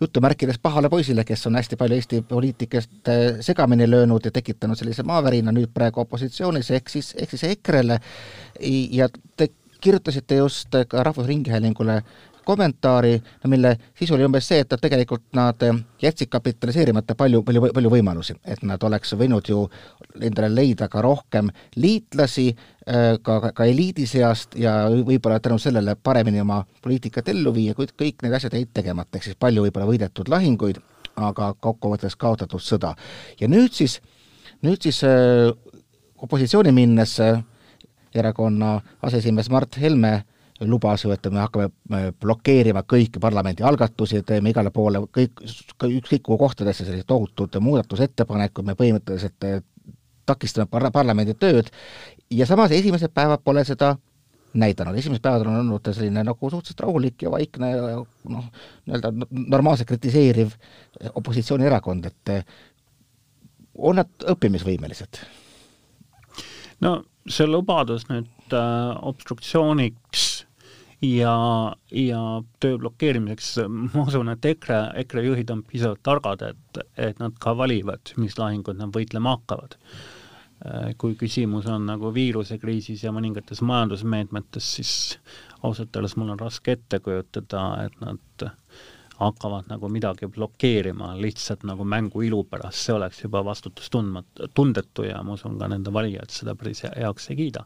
jutumärkides 0.00 0.60
pahale 0.62 0.90
poisile, 0.92 1.24
kes 1.26 1.46
on 1.48 1.56
hästi 1.58 1.78
palju 1.80 1.96
Eesti 1.96 2.20
poliitikast 2.28 3.12
äh, 3.12 3.22
segamini 3.44 3.88
löönud 3.90 4.24
ja 4.24 4.32
tekitanud 4.32 4.78
sellise 4.78 5.04
maavärina 5.08 5.52
nüüd 5.52 5.72
praegu 5.74 6.04
opositsioonis, 6.04 6.70
ehk 6.76 6.92
siis, 6.92 7.14
ehk 7.18 7.34
siis 7.34 7.44
EKRE-le. 7.50 7.98
Ja 8.94 9.08
te 9.36 9.50
kirjutasite 9.80 10.40
just 10.40 10.74
ka 10.88 11.02
Rahvusringhäälingule 11.04 12.02
kommentaari, 12.48 13.12
mille 13.52 13.74
sisu 13.98 14.16
oli 14.16 14.24
umbes 14.24 14.46
see, 14.48 14.62
et 14.64 14.72
tegelikult 14.80 15.26
nad 15.36 15.60
jätsid 16.02 16.30
kapitaliseerimata 16.32 17.16
palju, 17.18 17.42
palju, 17.44 17.68
palju 17.76 17.90
võimalusi, 17.92 18.36
et 18.48 18.62
nad 18.66 18.82
oleks 18.88 19.12
võinud 19.20 19.50
ju 19.52 19.66
endale 20.16 20.48
leida 20.54 20.88
ka 20.88 21.02
rohkem 21.04 21.50
liitlasi 21.76 22.46
äh, 22.54 23.18
ka, 23.22 23.52
ka 23.52 23.66
eliidi 23.68 24.06
seast 24.08 24.56
ja 24.56 24.78
võib-olla 24.88 25.42
tänu 25.44 25.58
sellele 25.60 25.96
paremini 26.02 26.40
oma 26.40 26.62
poliitikat 26.84 27.28
ellu 27.34 27.52
viia, 27.54 27.76
kuid 27.76 27.92
kõik 28.00 28.24
need 28.24 28.38
asjad 28.38 28.56
jäid 28.56 28.72
tegemata, 28.80 29.18
ehk 29.18 29.28
siis 29.28 29.40
palju 29.40 29.66
võib-olla 29.66 29.90
võidetud 29.90 30.32
lahinguid, 30.32 30.80
aga 31.20 31.52
kokkuvõttes 31.60 32.16
kaotatud 32.16 32.64
sõda. 32.64 32.94
ja 33.40 33.48
nüüd 33.48 33.76
siis, 33.76 34.00
nüüd 34.64 34.88
siis 34.88 35.02
äh, 35.04 35.52
opositsiooni 36.16 36.72
minnes 36.72 37.18
erakonna 38.14 38.78
aseesimees 39.04 39.52
Mart 39.52 39.76
Helme 39.76 40.22
lubas 40.60 41.04
ju, 41.04 41.12
et 41.14 41.26
me 41.30 41.40
hakkame 41.42 42.00
blokeerima 42.20 42.82
kõiki 42.88 43.20
parlamendi 43.22 43.62
algatusi, 43.66 44.22
teeme 44.26 44.50
igale 44.50 44.72
poole 44.74 45.04
kõik, 45.14 45.42
ükskõik 45.86 46.24
kuhu 46.26 46.38
kohtadesse 46.38 46.86
sellised 46.86 47.06
tohutud 47.06 47.58
muudatusettepanekud, 47.62 48.66
me 48.66 48.74
põhimõtteliselt 48.78 49.46
eh, 49.46 49.60
takistame 50.26 50.66
par-, 50.70 50.90
parlamendi 50.94 51.36
tööd 51.38 51.70
ja 52.34 52.46
samas 52.46 52.74
esimesed 52.74 53.14
päevad 53.14 53.44
pole 53.44 53.64
seda 53.68 53.94
näidanud, 54.58 54.96
esimesed 54.98 55.22
päevad 55.22 55.46
on 55.46 55.60
olnud 55.60 55.92
selline 55.92 56.24
nagu 56.26 56.50
suhteliselt 56.50 56.80
rahulik 56.86 57.22
ja 57.22 57.30
vaikne 57.30 57.72
noh, 57.76 58.48
nii-öelda 58.88 59.12
normaalselt 59.30 59.88
kritiseeriv 59.92 60.56
opositsioonierakond, 61.14 62.10
et 62.10 62.34
eh, 62.34 62.56
on 63.78 64.02
nad 64.02 64.30
õppimisvõimelised? 64.34 65.22
no 66.84 66.98
see 67.28 67.46
lubadus 67.48 68.06
nüüd 68.10 68.54
äh, 68.56 68.92
obstruktsiooniks 69.06 70.47
ja, 71.02 71.34
ja 71.90 72.20
töö 72.60 72.78
blokeerimiseks 72.78 73.56
ma 73.94 74.04
usun, 74.06 74.32
et 74.34 74.44
EKRE, 74.44 74.78
EKRE 75.04 75.24
juhid 75.26 75.50
on 75.54 75.64
piisavalt 75.66 76.02
targad, 76.06 76.44
et, 76.52 76.80
et 77.10 77.20
nad 77.22 77.36
ka 77.40 77.56
valivad, 77.58 78.14
mis 78.16 78.38
lahingud 78.38 78.80
nad 78.80 78.94
võitlema 78.94 79.36
hakkavad. 79.38 79.78
kui 80.98 81.14
küsimus 81.14 81.68
on 81.70 81.84
nagu 81.86 82.10
viirusekriisis 82.10 83.04
ja 83.04 83.12
mõningates 83.14 83.60
majandusmeetmetes, 83.62 84.72
siis 84.78 84.94
ausalt 85.62 85.94
öeldes 85.96 86.16
mul 86.18 86.32
on 86.34 86.40
raske 86.40 86.74
ette 86.74 86.98
kujutada, 86.98 87.62
et 87.84 88.00
nad 88.02 88.48
hakkavad 89.18 89.66
nagu 89.70 89.88
midagi 89.90 90.28
blokeerima 90.30 91.12
lihtsalt 91.18 91.64
nagu 91.66 91.84
mängu 91.88 92.22
ilu 92.26 92.44
pärast, 92.46 92.84
see 92.84 92.94
oleks 92.94 93.24
juba 93.24 93.42
vastutustundmatu, 93.46 94.50
tundetu 94.54 95.08
ja 95.08 95.22
ma 95.26 95.34
usun 95.34 95.58
ka 95.58 95.68
nende 95.70 95.92
valijad 95.94 96.30
seda 96.34 96.54
päris 96.58 96.84
heaks 96.86 97.30
ei 97.32 97.38
kiida. 97.40 97.64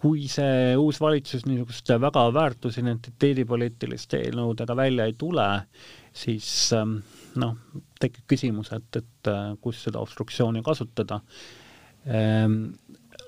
Kui 0.00 0.28
see 0.32 0.76
uus 0.80 1.00
valitsus 1.02 1.46
niisuguste 1.48 1.96
väga 2.00 2.26
väärtusidentiteedipoliitiliste 2.36 4.20
eelnõudega 4.28 4.76
välja 4.76 5.08
ei 5.08 5.16
tule, 5.18 5.48
siis 6.16 6.46
ähm, 6.76 7.00
noh, 7.40 7.56
tekib 8.00 8.24
küsimus, 8.30 8.70
et, 8.76 9.02
et 9.02 9.30
äh, 9.30 9.50
kus 9.60 9.82
seda 9.86 10.00
obstruktsiooni 10.00 10.62
kasutada 10.66 11.20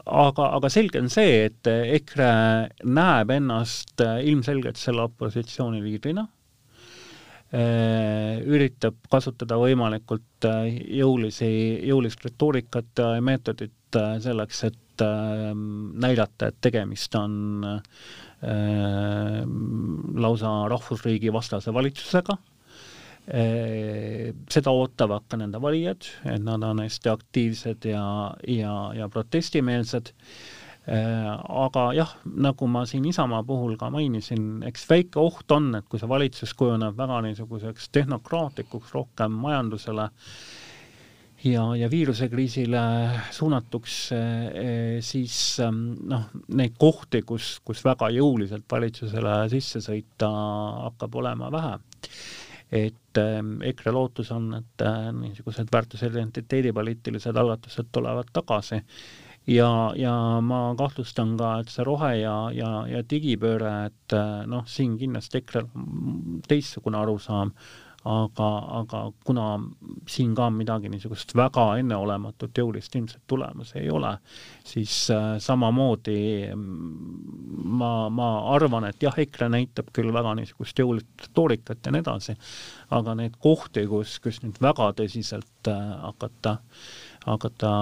aga, 0.04 0.48
aga 0.58 0.70
selge 0.72 1.00
on 1.02 1.10
see, 1.12 1.46
et 1.48 1.68
EKRE 1.68 2.28
näeb 2.84 3.32
ennast 3.36 4.02
ilmselgelt 4.02 4.80
selle 4.80 5.06
opositsiooni 5.08 5.82
liidrina, 5.84 6.26
eh, 7.52 8.42
üritab 8.46 8.98
kasutada 9.12 9.58
võimalikult 9.60 10.48
jõulisi, 11.00 11.50
jõulist 11.88 12.24
retoorikat 12.26 13.04
ja 13.04 13.20
meetodit 13.24 14.00
selleks, 14.24 14.64
et 14.70 14.78
näidata, 15.02 16.48
et 16.52 16.58
tegemist 16.62 17.14
on 17.18 17.64
lausa 20.22 20.50
rahvusriigi 20.70 21.32
vastase 21.32 21.72
valitsusega 21.74 22.36
seda 23.26 24.72
ootavad 24.74 25.28
ka 25.30 25.38
nende 25.38 25.60
valijad, 25.62 26.08
et 26.26 26.42
nad 26.42 26.62
on 26.66 26.82
hästi 26.82 27.12
aktiivsed 27.12 27.86
ja, 27.86 28.06
ja, 28.48 28.74
ja 28.98 29.08
protestimeelsed. 29.08 30.10
aga 30.82 31.82
jah, 31.94 32.16
nagu 32.26 32.66
ma 32.66 32.82
siin 32.90 33.04
Isamaa 33.06 33.44
puhul 33.46 33.76
ka 33.78 33.92
mainisin, 33.94 34.64
eks 34.66 34.88
väike 34.90 35.20
oht 35.22 35.54
on, 35.54 35.70
et 35.78 35.86
kui 35.86 36.00
see 36.02 36.10
valitsus 36.10 36.56
kujuneb 36.58 36.98
väga 36.98 37.20
niisuguseks 37.22 37.86
tehnokraatlikuks, 37.94 38.90
rohkem 38.90 39.38
majandusele 39.44 40.08
ja, 41.44 41.68
ja 41.78 41.90
viirusekriisile 41.90 42.82
suunatuks, 43.30 44.00
siis 45.06 45.38
noh, 45.62 46.26
neid 46.58 46.74
kohti, 46.74 47.22
kus, 47.22 47.60
kus 47.62 47.86
väga 47.86 48.10
jõuliselt 48.18 48.66
valitsusele 48.66 49.44
sisse 49.54 49.86
sõita, 49.86 50.34
hakkab 50.88 51.22
olema 51.22 51.54
vähe 51.54 51.76
et 52.72 53.20
ähm, 53.20 53.58
EKRE 53.62 53.92
lootus 53.92 54.30
on, 54.32 54.48
et 54.56 54.84
äh, 54.86 55.10
niisugused 55.12 55.68
väärtusidentiteedipoliitilised 55.72 57.36
algatused 57.36 57.92
tulevad 57.92 58.32
tagasi. 58.32 58.80
Ja, 59.50 59.92
ja 59.98 60.14
ma 60.40 60.60
kahtlustan 60.78 61.34
ka, 61.36 61.56
et 61.60 61.72
see 61.72 61.84
rohe- 61.84 62.14
ja, 62.20 62.36
ja, 62.54 62.70
ja 62.88 63.02
digipööre, 63.10 63.72
et 63.90 64.16
äh, 64.16 64.44
noh, 64.48 64.64
siin 64.70 64.94
kindlasti 65.00 65.42
EKRE-l 65.42 65.68
teistsugune 66.48 67.00
arusaam 67.02 67.50
aga, 68.08 68.48
aga 68.80 69.00
kuna 69.26 69.46
siin 70.10 70.34
ka 70.34 70.48
midagi 70.50 70.90
niisugust 70.90 71.34
väga 71.38 71.66
enneolematut 71.82 72.58
jõulist 72.58 72.96
ilmselt 72.98 73.22
tulemas 73.30 73.74
ei 73.78 73.90
ole, 73.90 74.10
siis 74.66 74.94
äh, 75.14 75.36
samamoodi 75.42 76.16
mm, 76.54 77.62
ma, 77.78 77.92
ma 78.10 78.30
arvan, 78.54 78.88
et 78.90 79.02
jah, 79.02 79.18
EKRE 79.24 79.50
näitab 79.54 79.92
küll 79.94 80.12
väga 80.14 80.34
niisugust 80.40 80.82
jõulist 80.82 81.26
retoorikat 81.28 81.86
ja 81.86 81.94
nii 81.94 82.02
edasi, 82.02 82.36
aga 82.98 83.16
neid 83.18 83.38
kohti, 83.42 83.86
kus, 83.90 84.18
kus 84.24 84.42
nüüd 84.42 84.58
väga 84.62 84.92
tõsiselt 84.98 85.70
äh, 85.70 85.80
hakata 86.02 86.58
hakata 87.22 87.72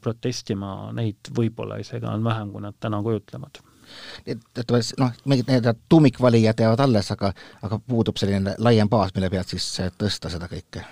protestima, 0.00 0.90
neid 0.96 1.28
võib-olla 1.36 1.76
isegi 1.82 2.08
on 2.08 2.24
vähem, 2.24 2.48
kui 2.54 2.64
nad 2.64 2.78
täna 2.80 3.02
kujutlevad 3.04 3.60
et 4.26 4.72
noh, 4.98 5.12
mingid 5.24 5.48
nii-öelda 5.48 5.74
tuumikvalijad 5.88 6.60
jäävad 6.60 6.84
alles, 6.86 7.10
aga 7.14 7.32
aga 7.62 7.78
puudub 7.78 8.16
selline 8.20 8.56
laiem 8.58 8.88
baas, 8.88 9.14
mille 9.14 9.30
pealt 9.30 9.54
siis 9.54 9.66
tõsta 9.98 10.32
seda 10.32 10.48
kõike 10.50 10.84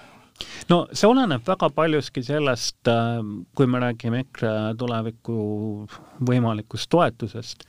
no 0.71 0.79
see 0.93 1.09
oleneb 1.09 1.45
väga 1.47 1.69
paljuski 1.75 2.23
sellest, 2.27 2.81
äh, 2.91 3.21
kui 3.57 3.69
me 3.71 3.81
räägime 3.83 4.23
EKRE 4.25 4.53
tuleviku 4.81 5.37
võimalikust 6.25 6.91
toetusest, 6.93 7.65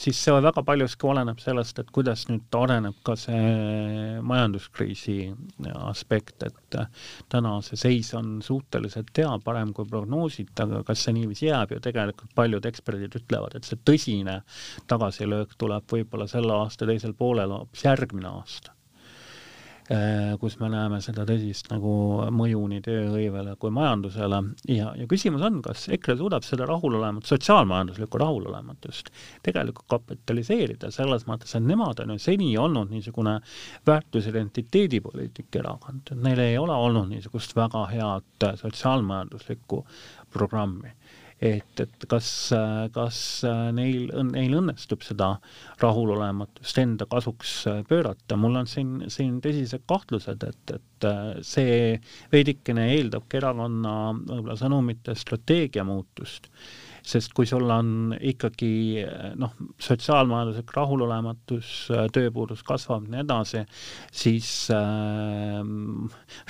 siis 0.00 0.20
see 0.20 0.34
väga 0.44 0.62
paljuski 0.66 1.08
oleneb 1.08 1.40
sellest, 1.42 1.80
et 1.80 1.92
kuidas 1.94 2.26
nüüd 2.30 2.58
areneb 2.60 2.98
ka 3.06 3.16
see 3.18 4.20
majanduskriisi 4.26 5.18
aspekt, 5.80 6.46
et 6.48 6.78
äh, 6.80 6.90
täna 7.32 7.56
see 7.66 7.80
seis 7.80 8.12
on 8.18 8.38
suhteliselt 8.44 9.14
hea, 9.16 9.32
parem 9.44 9.72
kui 9.76 9.88
prognoosid, 9.88 10.52
aga 10.64 10.82
kas 10.86 11.06
see 11.06 11.16
niiviisi 11.16 11.48
jääb 11.48 11.76
ja 11.76 11.80
tegelikult 11.84 12.34
paljud 12.36 12.66
eksperdid 12.68 13.16
ütlevad, 13.22 13.56
et 13.56 13.68
see 13.68 13.80
tõsine 13.86 14.40
tagasilöök 14.90 15.56
tuleb 15.60 15.88
võib-olla 15.90 16.28
selle 16.30 16.56
aasta 16.58 16.88
teisel 16.88 17.16
poolel 17.16 17.56
hoopis 17.56 17.86
järgmine 17.88 18.28
aasta 18.30 18.76
kus 20.40 20.54
me 20.60 20.68
näeme 20.70 21.00
seda 21.02 21.24
tõsist 21.26 21.66
nagu 21.72 21.92
mõju 22.34 22.60
nii 22.70 22.82
tööhõivele 22.84 23.56
kui 23.58 23.72
majandusele. 23.74 24.38
Ja, 24.70 24.92
ja 24.94 25.06
küsimus 25.10 25.42
on, 25.46 25.58
kas 25.64 25.88
EKRE 25.96 26.14
suudab 26.20 26.46
seda 26.46 26.68
rahulolematust, 26.70 27.32
sotsiaalmajanduslikku 27.34 28.20
rahulolematust 28.22 29.10
tegelikult 29.46 29.88
kapitaliseerida, 29.90 30.92
selles 30.94 31.26
mõttes, 31.26 31.56
et 31.58 31.66
nemad 31.66 32.04
on 32.04 32.14
ju 32.14 32.22
seni 32.22 32.52
olnud 32.60 32.92
niisugune 32.94 33.40
väärtusidentiteedipoliitika 33.90 35.64
erakond, 35.64 36.14
et 36.14 36.22
neil 36.22 36.44
ei 36.44 36.58
ole 36.60 36.76
olnud 36.76 37.10
niisugust 37.10 37.56
väga 37.58 37.86
head 37.90 38.48
sotsiaalmajanduslikku 38.62 39.84
programmi 40.30 40.94
et, 41.40 41.80
et 41.80 42.06
kas, 42.10 42.28
kas 42.94 43.20
neil, 43.76 44.10
neil 44.30 44.58
õnnestub 44.60 45.04
seda 45.04 45.32
rahulolematust 45.80 46.80
enda 46.82 47.08
kasuks 47.10 47.54
pöörata, 47.88 48.36
mul 48.40 48.60
on 48.60 48.68
siin, 48.68 48.98
siin 49.12 49.38
tõsised 49.44 49.86
kahtlused, 49.88 50.44
et, 50.44 50.76
et 50.76 51.08
see 51.46 51.96
veidikene 52.32 52.90
eeldabki 52.96 53.40
erakonna 53.40 53.96
võib-olla 54.20 54.58
sõnumite 54.60 55.16
strateegia 55.16 55.86
muutust 55.88 56.50
sest 57.02 57.32
kui 57.36 57.48
sul 57.48 57.68
on 57.70 58.14
ikkagi 58.20 59.04
noh, 59.40 59.54
sotsiaalmajanduslik 59.80 60.72
rahulolematus, 60.76 61.70
tööpuudus 62.14 62.62
kasvab 62.66 63.06
ja 63.06 63.14
nii 63.14 63.22
edasi, 63.24 63.62
siis 64.12 64.50
äh, 64.74 65.60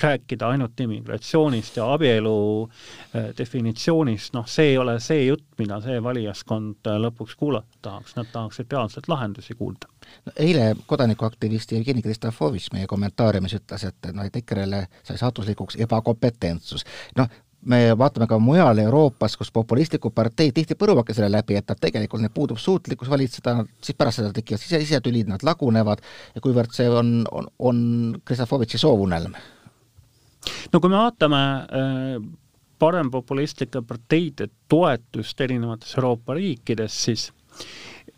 rääkida 0.03 0.51
ainult 0.53 0.79
immigratsioonist 0.79 1.77
ja 1.77 1.87
abielu 1.93 2.35
äh, 2.65 3.31
definitsioonist, 3.37 4.33
noh, 4.37 4.47
see 4.47 4.73
ei 4.73 4.77
ole 4.81 4.99
see 5.03 5.25
jutt, 5.25 5.47
mida 5.61 5.81
see 5.83 5.99
valijaskond 6.03 6.91
äh, 6.91 6.99
lõpuks 7.05 7.37
kuulata 7.39 7.81
tahaks, 7.81 8.15
nad 8.17 8.29
tahaksid 8.33 8.71
reaalselt 8.71 9.09
lahendusi 9.11 9.55
kuulda 9.57 9.89
no 10.25 10.33
eile 10.39 10.73
kodanikuaktivist 10.85 11.71
Jevgeni 11.71 12.01
Kristofovitš 12.01 12.71
meie 12.73 12.89
kommentaariumis 12.89 13.55
ütles, 13.59 13.85
et 13.87 14.11
noh, 14.13 14.25
et 14.27 14.41
EKRE-le 14.41 14.85
sai 15.07 15.17
saatuslikuks 15.21 15.79
ebakompetentsus. 15.85 16.85
noh, 17.17 17.29
me 17.65 17.97
vaatame 17.97 18.25
ka 18.27 18.39
mujal 18.41 18.79
Euroopas, 18.81 19.35
kus 19.37 19.51
populistlikud 19.53 20.13
parteid 20.15 20.53
tihti 20.55 20.77
põruvadki 20.79 21.13
selle 21.13 21.29
läbi, 21.31 21.57
et 21.59 21.69
nad 21.69 21.79
tegelikult, 21.81 22.23
neil 22.23 22.33
puudub 22.33 22.59
suutlikkus 22.61 23.09
valitseda, 23.11 23.59
siis 23.83 23.97
pärast 23.97 24.21
seda 24.21 24.31
tekivad 24.33 24.61
sise, 24.61 24.81
sisetülid, 24.81 25.29
nad 25.29 25.45
lagunevad 25.45 26.01
ja 26.35 26.41
kuivõrd 26.41 26.73
see 26.75 26.89
on, 26.89 27.21
on, 27.31 27.49
on 27.59 27.83
Kristofovitši 28.25 28.81
soovunelm? 28.81 29.37
no 30.73 30.81
kui 30.81 30.89
me 30.89 30.97
vaatame 30.97 31.41
äh, 31.61 32.15
parempopulistlike 32.81 33.83
parteide 33.85 34.49
toetust 34.71 35.45
erinevates 35.45 35.93
Euroopa 35.99 36.33
riikides, 36.33 36.97
siis 37.05 37.27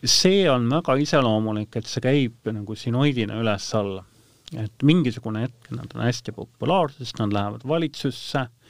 see 0.08 0.48
on 0.52 0.70
väga 0.72 0.96
iseloomulik, 1.04 1.76
et 1.76 1.90
see 1.90 2.04
käib 2.04 2.52
nagu 2.56 2.80
sinoidina 2.80 3.42
üles-alla. 3.44 4.06
et 4.54 4.84
mingisugune 4.86 5.48
hetk 5.48 5.72
nad 5.74 5.92
on 5.96 6.04
hästi 6.06 6.32
populaarsed, 6.32 7.16
nad 7.20 7.34
lähevad 7.34 7.64
valitsusse 7.68 8.46
Äh, 8.46 8.63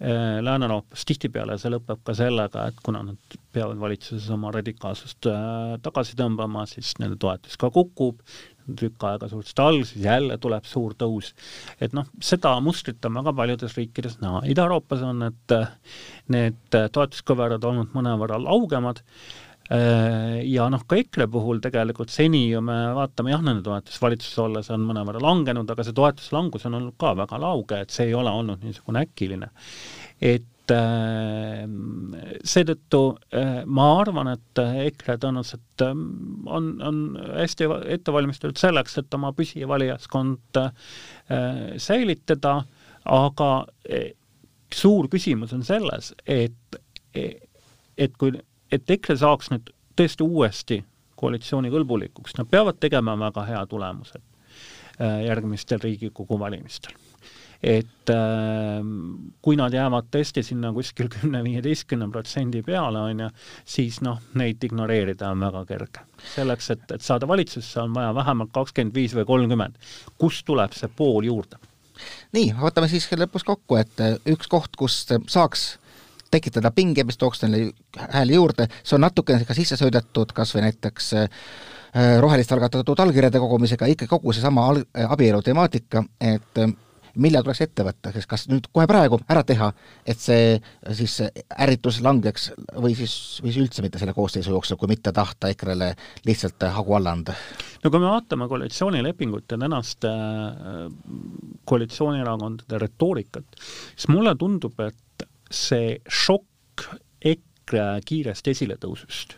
Lääne-Euroopas 0.00 1.02
tihtipeale 1.04 1.58
see 1.60 1.72
lõpeb 1.74 1.98
ka 2.06 2.14
sellega, 2.16 2.62
et 2.70 2.78
kuna 2.84 3.02
nad 3.04 3.34
peavad 3.52 3.76
valitsuses 3.82 4.30
oma 4.32 4.48
radikaalsust 4.54 5.28
äh, 5.28 5.74
tagasi 5.84 6.16
tõmbama, 6.16 6.64
siis 6.70 6.94
nende 7.02 7.18
toetus 7.20 7.58
ka 7.60 7.68
kukub, 7.74 8.22
tükk 8.80 9.04
aega 9.04 9.28
suhteliselt 9.28 9.60
all, 9.64 9.82
siis 9.84 10.06
jälle 10.06 10.38
tuleb 10.40 10.64
suur 10.64 10.94
tõus. 10.96 11.34
et 11.80 11.92
noh, 11.96 12.08
seda 12.22 12.54
mustrit 12.64 13.04
on 13.04 13.18
väga 13.20 13.34
paljudes 13.42 13.76
riikides 13.76 14.16
näha, 14.22 14.40
Ida-Euroopas 14.54 15.04
on 15.04 15.26
need, 15.26 15.56
need 16.32 16.80
toetuskõverad 16.96 17.68
olnud 17.68 17.92
mõnevõrra 17.96 18.40
laugemad 18.40 19.04
Äh, 19.04 19.49
ja 19.70 20.66
noh, 20.72 20.82
ka 20.88 20.98
EKRE 20.98 21.28
puhul 21.30 21.60
tegelikult 21.62 22.10
seni 22.10 22.48
ju 22.50 22.62
me 22.64 22.78
vaatame, 22.96 23.30
jah, 23.30 23.42
nende 23.46 23.62
toetus 23.62 24.00
valitsuses 24.02 24.40
olles 24.42 24.70
on 24.74 24.82
mõnevõrra 24.88 25.22
langenud, 25.22 25.70
aga 25.70 25.84
see 25.86 25.94
toetuslangus 25.94 26.66
on 26.66 26.78
olnud 26.80 26.96
ka 26.98 27.12
väga 27.18 27.38
lauge, 27.38 27.78
et 27.78 27.94
see 27.94 28.08
ei 28.10 28.16
ole 28.18 28.32
olnud 28.34 28.64
niisugune 28.66 29.04
äkiline. 29.06 29.50
et 30.20 30.74
äh, 30.74 31.62
seetõttu 32.42 33.02
äh, 33.30 33.62
ma 33.66 33.86
arvan, 34.00 34.32
et 34.34 34.62
EKRE 34.88 35.20
tõenäoliselt 35.22 35.86
on, 35.86 36.70
on 36.82 37.00
hästi 37.38 37.70
ette 37.94 38.12
valmistatud 38.12 38.58
selleks, 38.58 38.98
et 38.98 39.14
oma 39.14 39.30
püsivalijaskond 39.38 40.64
säilitada, 41.78 42.56
aga 43.06 43.50
suur 44.74 45.08
küsimus 45.10 45.54
on 45.54 45.62
selles, 45.66 46.12
et, 46.26 46.78
et 47.14 48.16
kui, 48.18 48.34
et 48.72 48.90
EKRE 48.90 49.16
saaks 49.20 49.50
nüüd 49.52 49.70
tõesti 49.98 50.24
uuesti 50.24 50.80
koalitsiooni 51.20 51.70
kõlbulikuks, 51.72 52.38
nad 52.38 52.48
peavad 52.50 52.80
tegema 52.80 53.16
väga 53.20 53.44
hea 53.48 53.60
tulemuse 53.68 54.20
äh, 54.20 55.22
järgmistel 55.26 55.82
Riigikogu 55.82 56.38
valimistel 56.40 56.96
et 57.62 58.10
äh, 58.10 58.84
kui 59.44 59.56
nad 59.60 59.74
jäävad 59.74 60.08
tõesti 60.12 60.42
sinna 60.44 60.72
kuskil 60.72 61.10
kümne-viieteistkümne 61.12 62.08
protsendi 62.12 62.62
peale, 62.64 63.02
on 63.04 63.24
ju, 63.26 63.28
siis 63.68 64.00
noh, 64.04 64.20
neid 64.40 64.64
ignoreerida 64.64 65.28
on 65.34 65.44
väga 65.44 65.64
kerge. 65.68 66.06
selleks, 66.34 66.70
et, 66.70 66.86
et 66.96 67.04
saada 67.04 67.28
valitsusse, 67.28 67.80
on 67.82 67.94
vaja 67.94 68.14
vähemalt 68.16 68.52
kakskümmend 68.52 68.96
viis 68.96 69.14
või 69.16 69.26
kolmkümmend. 69.28 69.76
kust 70.18 70.46
tuleb 70.48 70.72
see 70.76 70.88
pool 70.96 71.28
juurde? 71.28 71.60
nii, 72.32 72.54
võtame 72.56 72.88
siis 72.88 73.10
lõpus 73.12 73.44
kokku, 73.44 73.76
et 73.76 74.00
üks 74.24 74.48
koht, 74.48 74.76
kus 74.76 75.04
saaks 75.28 75.74
tekitada 76.30 76.70
pinge, 76.74 77.04
mis 77.04 77.18
tooks 77.18 77.42
neile 77.44 77.72
hääli 78.14 78.36
juurde, 78.38 78.68
see 78.82 78.96
on 78.98 79.06
natukene 79.06 79.46
ka 79.48 79.56
sisse 79.56 79.78
söödetud 79.80 80.34
kas 80.36 80.54
või 80.54 80.66
näiteks 80.68 81.14
äh, 81.22 81.40
roheliste 82.22 82.54
algatatud 82.54 83.02
allkirjade 83.02 83.42
kogumisega, 83.42 83.88
ikka 83.90 84.06
kogu 84.10 84.34
seesama 84.36 84.68
abielu 85.08 85.42
temaatika, 85.42 86.04
et 86.20 86.62
äh, 86.62 86.74
millal 87.18 87.44
tuleks 87.44 87.62
ette 87.64 87.84
võtta, 87.86 88.12
sest 88.14 88.28
kas 88.30 88.46
nüüd 88.50 88.68
kohe 88.72 88.86
praegu 88.90 89.18
ära 89.30 89.42
teha, 89.46 89.70
et 90.06 90.20
see 90.20 90.54
siis 90.96 91.16
ärritus 91.50 92.00
langeks 92.04 92.50
või 92.76 92.94
siis, 92.98 93.14
või 93.42 93.52
siis 93.52 93.64
üldse 93.64 93.84
mitte 93.84 94.00
selle 94.00 94.14
koosseisu 94.16 94.54
jooksul, 94.54 94.78
kui 94.80 94.90
mitte 94.90 95.12
tahta 95.16 95.50
EKRE-le 95.50 95.92
lihtsalt 96.28 96.68
hagu 96.76 96.96
alla 96.98 97.14
anda? 97.16 97.36
no 97.82 97.90
kui 97.90 98.02
me 98.02 98.10
vaatame 98.12 98.48
koalitsioonilepingut 98.48 99.54
ja 99.54 99.58
tänast 99.60 100.06
äh, 100.08 100.14
koalitsioonierakondade 101.64 102.82
retoorikat, 102.82 103.60
siis 103.94 104.10
mulle 104.12 104.34
tundub, 104.38 104.78
et 104.86 104.98
see 105.50 105.98
šokk 106.08 106.86
EKRE 107.20 108.00
kiirest 108.06 108.48
esiletõusust 108.48 109.36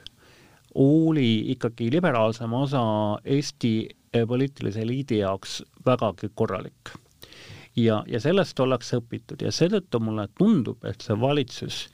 oli 0.75 1.53
ikkagi 1.53 1.91
liberaalsema 1.93 2.63
osa 2.65 2.83
Eesti 3.25 3.89
poliitilise 4.29 4.81
eliidi 4.81 5.19
jaoks 5.19 5.63
vägagi 5.87 6.31
korralik. 6.35 6.95
ja, 7.77 8.05
ja 8.07 8.21
sellest 8.21 8.61
ollakse 8.61 8.99
õpitud 9.01 9.43
ja 9.43 9.53
seetõttu 9.53 10.01
mulle 10.01 10.29
tundub, 10.39 10.85
et 10.85 11.01
see 11.01 11.17
valitsus 11.21 11.87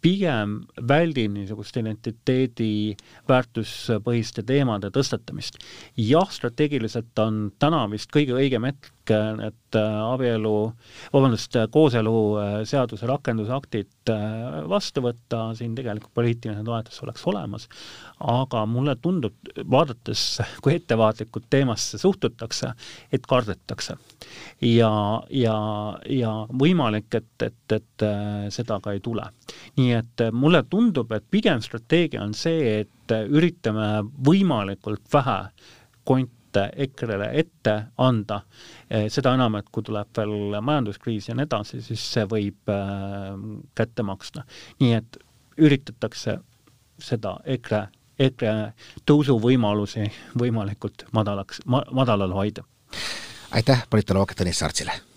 pigem 0.00 0.60
väldib 0.88 1.32
niisugust 1.34 1.76
identiteedi 1.80 2.94
väärtuspõhiste 3.28 4.44
teemade 4.46 4.90
tõstatamist. 4.94 5.58
jah, 5.96 6.30
strateegiliselt 6.30 7.18
on 7.18 7.50
täna 7.58 7.86
vist 7.90 8.10
kõige 8.14 8.38
õigem 8.38 8.66
hetk 8.70 8.92
et 9.10 9.76
abielu, 9.78 10.54
vabandust, 11.12 11.56
kooseluseaduse 11.74 13.08
rakendusaktid 13.08 14.12
vastu 14.68 15.02
võtta, 15.04 15.42
siin 15.58 15.74
tegelikult 15.76 16.14
poliitiline 16.16 16.64
toetus 16.64 17.02
oleks 17.04 17.26
olemas, 17.28 17.68
aga 18.24 18.64
mulle 18.70 18.96
tundub, 19.02 19.36
vaadates, 19.70 20.24
kui 20.64 20.78
ettevaatlikult 20.78 21.48
teemasse 21.50 22.00
suhtutakse, 22.00 22.72
et 23.12 23.26
kardetakse. 23.28 23.98
ja, 24.64 24.92
ja, 25.30 25.58
ja 26.10 26.32
võimalik, 26.62 27.12
et, 27.14 27.42
et, 27.42 27.76
et 27.78 28.06
seda 28.54 28.80
ka 28.84 28.96
ei 28.96 29.00
tule. 29.04 29.26
nii 29.76 29.92
et 29.98 30.26
mulle 30.32 30.62
tundub, 30.70 31.12
et 31.12 31.24
pigem 31.30 31.60
strateegia 31.64 32.22
on 32.24 32.34
see, 32.34 32.80
et 32.80 33.16
üritame 33.28 34.02
võimalikult 34.24 35.04
vähe 35.12 35.38
kont-, 36.08 36.37
EKRE-le 36.56 37.28
ette 37.40 37.74
anda, 37.98 38.40
eh, 38.90 39.08
seda 39.12 39.34
enam, 39.36 39.58
et 39.58 39.68
kui 39.72 39.82
tuleb 39.82 40.10
veel 40.16 40.58
majanduskriis 40.64 41.28
ja 41.28 41.36
nii 41.36 41.48
edasi, 41.48 41.82
siis 41.84 42.04
see 42.14 42.24
võib 42.28 42.72
äh, 42.72 43.34
kätte 43.78 44.02
maksta. 44.06 44.44
nii 44.80 44.92
et 44.98 45.18
üritatakse 45.58 46.38
seda 46.98 47.36
EKRE, 47.44 47.82
EKRE 48.18 48.54
tõusuvõimalusi 49.06 50.08
võimalikult 50.38 51.06
madalaks 51.12 51.62
ma,, 51.66 51.84
madalal 51.92 52.34
hoida. 52.34 52.64
aitäh, 53.50 53.86
politoloog 53.90 54.34
Tõnis 54.38 54.64
Sartsile! 54.64 55.07